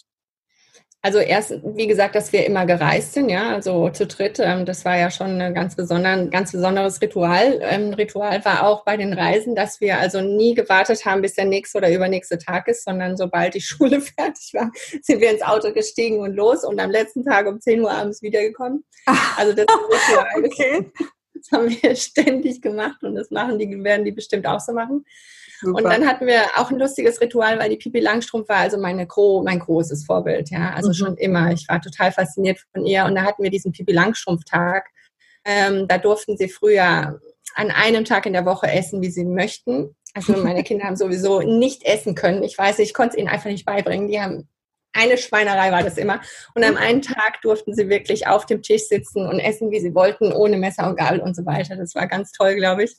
[1.02, 4.38] Also erst, wie gesagt, dass wir immer gereist sind, ja, also zu dritt.
[4.38, 7.58] Ähm, das war ja schon ein ganz, besonder, ganz besonderes Ritual.
[7.62, 11.46] Ähm, Ritual war auch bei den Reisen, dass wir also nie gewartet haben, bis der
[11.46, 14.70] nächste oder übernächste Tag ist, sondern sobald die Schule fertig war,
[15.00, 18.20] sind wir ins Auto gestiegen und los und am letzten Tag um 10 Uhr abends
[18.20, 18.84] wiedergekommen.
[19.38, 20.44] Also das ist Ritual.
[20.44, 20.92] okay.
[21.32, 25.06] Das haben wir ständig gemacht und das machen die, werden die bestimmt auch so machen.
[25.60, 25.76] Super.
[25.76, 29.06] Und dann hatten wir auch ein lustiges Ritual, weil die Pipi Langstrumpf war also meine
[29.06, 30.94] Gro mein großes Vorbild, ja, also mhm.
[30.94, 31.52] schon immer.
[31.52, 34.88] Ich war total fasziniert von ihr und da hatten wir diesen Pipi Langstrumpf Tag.
[35.44, 37.20] Ähm, da durften sie früher
[37.54, 39.94] an einem Tag in der Woche essen, wie sie möchten.
[40.14, 42.42] Also meine Kinder haben sowieso nicht essen können.
[42.42, 44.08] Ich weiß, ich konnte es ihnen einfach nicht beibringen.
[44.08, 44.48] Die haben
[44.92, 46.20] eine Schweinerei war das immer.
[46.54, 49.94] Und am einen Tag durften sie wirklich auf dem Tisch sitzen und essen, wie sie
[49.94, 51.76] wollten, ohne Messer und Gabel und so weiter.
[51.76, 52.96] Das war ganz toll, glaube ich.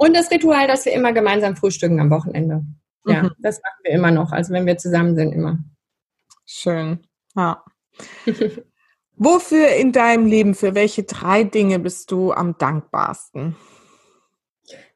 [0.00, 2.64] Und das Ritual, dass wir immer gemeinsam frühstücken am Wochenende.
[3.04, 3.32] Ja, mhm.
[3.38, 4.32] das machen wir immer noch.
[4.32, 5.58] Also wenn wir zusammen sind, immer.
[6.46, 7.06] Schön.
[7.36, 7.62] Ja.
[9.16, 13.56] Wofür in deinem Leben, für welche drei Dinge bist du am dankbarsten?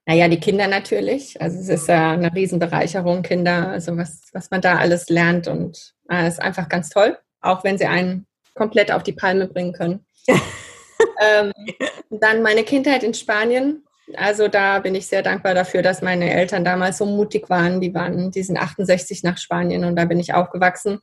[0.07, 1.39] Naja, die Kinder natürlich.
[1.39, 5.95] Also es ist ja eine Riesenbereicherung, Kinder, also was, was man da alles lernt und
[6.09, 10.07] äh, ist einfach ganz toll, auch wenn sie einen komplett auf die Palme bringen können.
[11.21, 11.53] ähm,
[12.09, 13.85] dann meine Kindheit in Spanien.
[14.17, 17.81] Also da bin ich sehr dankbar dafür, dass meine Eltern damals so mutig waren.
[17.81, 21.01] Die waren, die sind 68 nach Spanien und da bin ich aufgewachsen.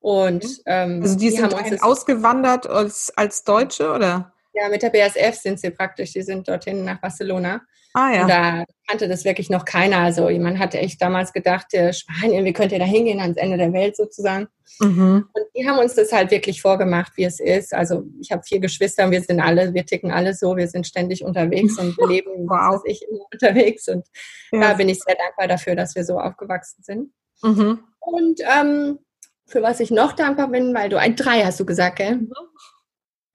[0.00, 0.62] Und mhm.
[0.66, 4.32] ähm, also die, die sind haben uns ausgewandert als, als Deutsche oder?
[4.54, 6.12] Ja, mit der BSF sind sie praktisch.
[6.12, 7.62] Die sind dorthin nach Barcelona.
[7.94, 8.26] Ah ja.
[8.26, 9.98] Da kannte das wirklich noch keiner.
[9.98, 13.56] Also man hatte echt damals gedacht, äh, Spanien, wie könnt ihr da hingehen ans Ende
[13.56, 14.48] der Welt sozusagen.
[14.80, 15.28] Mhm.
[15.32, 17.74] Und die haben uns das halt wirklich vorgemacht, wie es ist.
[17.74, 20.86] Also ich habe vier Geschwister und wir sind alle, wir ticken alle so, wir sind
[20.86, 22.74] ständig unterwegs und leben, wow.
[22.74, 23.88] was ich immer unterwegs.
[23.88, 24.06] Und
[24.52, 24.60] ja.
[24.60, 27.12] da bin ich sehr dankbar dafür, dass wir so aufgewachsen sind.
[27.42, 27.80] Mhm.
[28.00, 28.98] Und ähm,
[29.46, 32.16] für was ich noch dankbar bin, weil du ein Drei hast du gesagt, gell?
[32.16, 32.32] Mhm.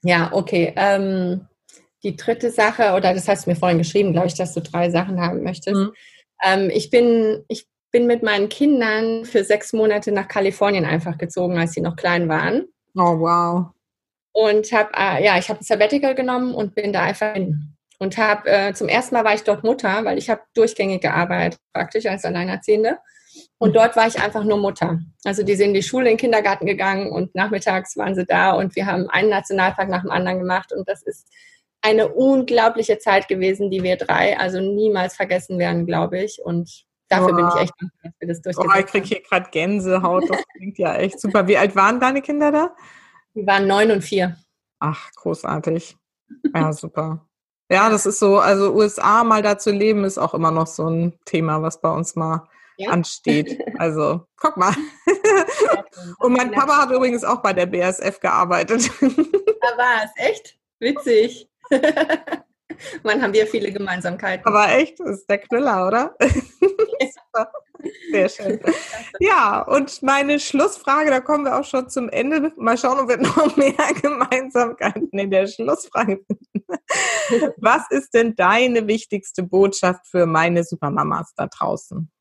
[0.03, 0.73] Ja, okay.
[0.75, 1.47] Ähm,
[2.07, 4.89] die dritte Sache, oder das hast du mir vorhin geschrieben, glaube ich, dass du drei
[4.89, 5.75] Sachen haben möchtest.
[5.75, 5.93] Mhm.
[6.43, 11.57] Ähm, ich bin, ich bin mit meinen Kindern für sechs Monate nach Kalifornien einfach gezogen,
[11.57, 12.65] als sie noch klein waren.
[12.95, 13.67] Oh, wow.
[14.31, 17.73] Und habe, äh, ja, ich habe ein Sabbatical genommen und bin da einfach hin.
[17.99, 21.59] Und habe, äh, zum ersten Mal war ich dort Mutter, weil ich habe durchgängig gearbeitet,
[21.73, 22.99] praktisch als Alleinerziehende.
[23.57, 24.99] Und dort war ich einfach nur Mutter.
[25.23, 28.51] Also die sind in die Schule, in den Kindergarten gegangen und nachmittags waren sie da
[28.51, 30.71] und wir haben einen Nationalpark nach dem anderen gemacht.
[30.71, 31.27] Und das ist
[31.87, 36.41] eine unglaubliche Zeit gewesen, die wir drei also niemals vergessen werden, glaube ich.
[36.43, 37.35] Und dafür oh.
[37.35, 38.79] bin ich echt dankbar, dass wir das durchgeführt haben.
[38.79, 40.29] Oh, ich kriege hier gerade Gänsehaut.
[40.29, 41.47] Das klingt ja echt super.
[41.47, 42.75] Wie alt waren deine Kinder da?
[43.35, 44.37] Die waren neun und vier.
[44.79, 45.95] Ach, großartig.
[46.53, 47.25] Ja, super.
[47.69, 50.89] Ja, das ist so, also USA mal da zu leben, ist auch immer noch so
[50.89, 52.89] ein Thema, was bei uns mal ja.
[52.91, 53.59] ansteht.
[53.77, 54.73] Also, guck mal.
[56.19, 58.89] Und mein Papa hat übrigens auch bei der BSF gearbeitet.
[58.99, 60.57] Da war es, echt?
[60.79, 61.49] Witzig.
[63.03, 64.45] Man haben wir viele Gemeinsamkeiten.
[64.45, 66.15] Aber echt, das ist der Knüller, oder?
[68.11, 68.59] Sehr schön.
[69.19, 72.51] Ja, und meine Schlussfrage, da kommen wir auch schon zum Ende.
[72.57, 76.65] Mal schauen, ob wir noch mehr Gemeinsamkeiten in der Schlussfrage finden.
[77.57, 82.11] Was ist denn deine wichtigste Botschaft für meine Supermamas da draußen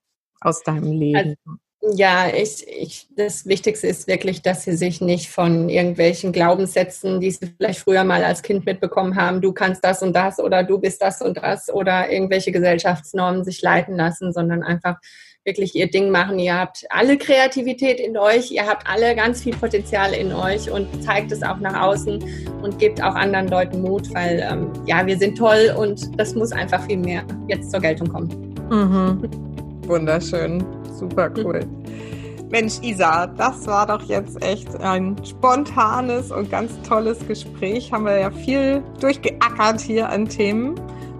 [0.41, 1.37] aus deinem Leben?
[1.47, 7.21] Also, ja, ich, ich, das Wichtigste ist wirklich, dass sie sich nicht von irgendwelchen Glaubenssätzen,
[7.21, 10.65] die sie vielleicht früher mal als Kind mitbekommen haben, du kannst das und das oder
[10.65, 14.97] du bist das und das oder irgendwelche Gesellschaftsnormen sich leiten lassen, sondern einfach
[15.45, 16.41] wirklich ihr Ding machen.
[16.41, 20.89] Ihr habt alle Kreativität in euch, ihr habt alle ganz viel Potenzial in euch und
[21.05, 22.25] zeigt es auch nach außen
[22.63, 26.51] und gebt auch anderen Leuten Mut, weil ähm, ja, wir sind toll und das muss
[26.51, 28.55] einfach viel mehr jetzt zur Geltung kommen.
[28.71, 29.31] Mhm.
[29.87, 30.65] Wunderschön.
[30.99, 31.61] Super cool.
[32.51, 37.93] Mensch, Isa, das war doch jetzt echt ein spontanes und ganz tolles Gespräch.
[37.93, 40.75] Haben wir ja viel durchgeackert hier an Themen.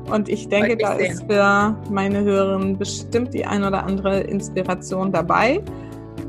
[0.09, 5.61] Und ich denke, da ist für meine Hörerinnen bestimmt die ein oder andere Inspiration dabei.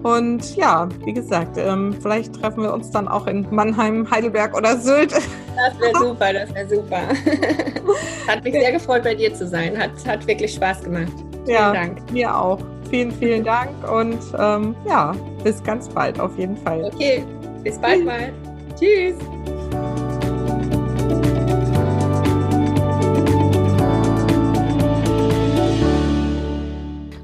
[0.01, 4.77] Und ja, wie gesagt, ähm, vielleicht treffen wir uns dann auch in Mannheim, Heidelberg oder
[4.77, 5.11] Sylt.
[5.11, 7.01] Das wäre super, das wäre super.
[8.27, 9.77] hat mich sehr gefreut, bei dir zu sein.
[9.77, 11.13] Hat, hat wirklich Spaß gemacht.
[11.45, 12.11] Vielen ja, Dank.
[12.11, 12.59] Mir auch.
[12.89, 15.13] Vielen, vielen Dank und ähm, ja,
[15.43, 16.83] bis ganz bald auf jeden Fall.
[16.85, 17.23] Okay,
[17.63, 18.31] bis bald mal.
[18.79, 19.15] Tschüss.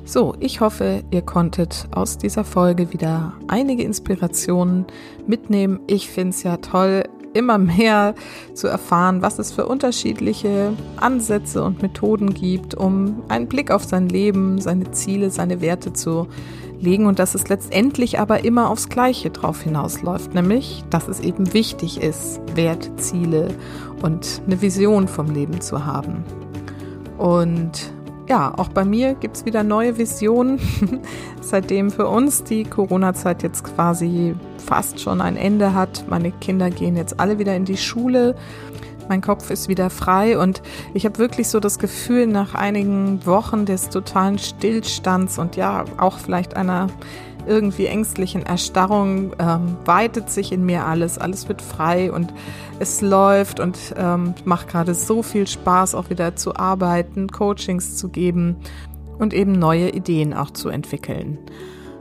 [0.05, 4.86] So, ich hoffe, ihr konntet aus dieser Folge wieder einige Inspirationen
[5.26, 5.80] mitnehmen.
[5.88, 8.15] Ich finde es ja toll, immer mehr
[8.53, 14.09] zu erfahren, was es für unterschiedliche Ansätze und Methoden gibt, um einen Blick auf sein
[14.09, 16.27] Leben, seine Ziele, seine Werte zu
[16.79, 21.53] legen und dass es letztendlich aber immer aufs Gleiche drauf hinausläuft, nämlich, dass es eben
[21.53, 23.47] wichtig ist, Wert, Ziele
[24.01, 26.23] und eine Vision vom Leben zu haben.
[27.17, 27.93] Und
[28.28, 30.59] ja, auch bei mir gibt es wieder neue Visionen,
[31.41, 36.05] seitdem für uns die Corona-Zeit jetzt quasi fast schon ein Ende hat.
[36.09, 38.36] Meine Kinder gehen jetzt alle wieder in die Schule.
[39.09, 40.61] Mein Kopf ist wieder frei und
[40.93, 46.17] ich habe wirklich so das Gefühl, nach einigen Wochen des totalen Stillstands und ja, auch
[46.17, 46.88] vielleicht einer
[47.47, 52.33] irgendwie ängstlichen Erstarrung ähm, weitet sich in mir alles, alles wird frei und
[52.79, 58.09] es läuft und ähm, macht gerade so viel Spaß, auch wieder zu arbeiten, Coachings zu
[58.09, 58.57] geben
[59.19, 61.37] und eben neue Ideen auch zu entwickeln.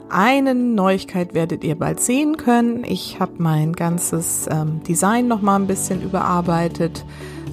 [0.08, 2.84] Eine Neuigkeit werdet ihr bald sehen können.
[2.84, 7.04] Ich habe mein ganzes ähm, Design noch mal ein bisschen überarbeitet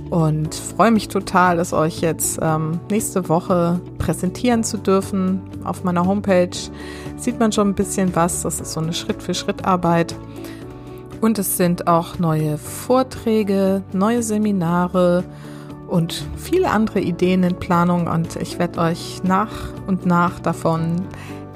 [0.10, 5.42] und freue mich total, es euch jetzt ähm, nächste Woche präsentieren zu dürfen.
[5.64, 6.50] Auf meiner Homepage
[7.20, 8.42] sieht man schon ein bisschen was.
[8.44, 10.16] Das ist so eine Schritt-für-Schritt-Arbeit.
[11.22, 15.24] Und es sind auch neue Vorträge, neue Seminare
[15.88, 18.08] und viele andere Ideen in Planung.
[18.08, 19.52] Und ich werde euch nach
[19.88, 21.02] und nach davon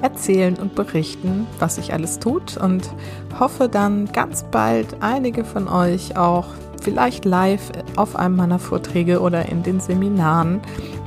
[0.02, 2.58] erzählen und berichten, was sich alles tut.
[2.58, 2.90] Und
[3.38, 6.48] hoffe dann ganz bald einige von euch auch
[6.82, 10.60] vielleicht live auf einem meiner Vorträge oder in den Seminaren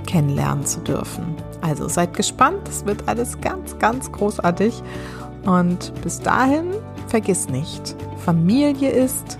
[0.07, 1.35] kennenlernen zu dürfen.
[1.67, 4.81] Also seid gespannt, es wird alles ganz, ganz großartig.
[5.45, 6.71] Und bis dahin,
[7.07, 9.37] vergiss nicht, Familie ist,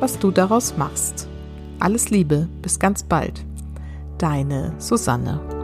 [0.00, 1.28] was du daraus machst.
[1.78, 3.44] Alles Liebe, bis ganz bald.
[4.18, 5.57] Deine Susanne.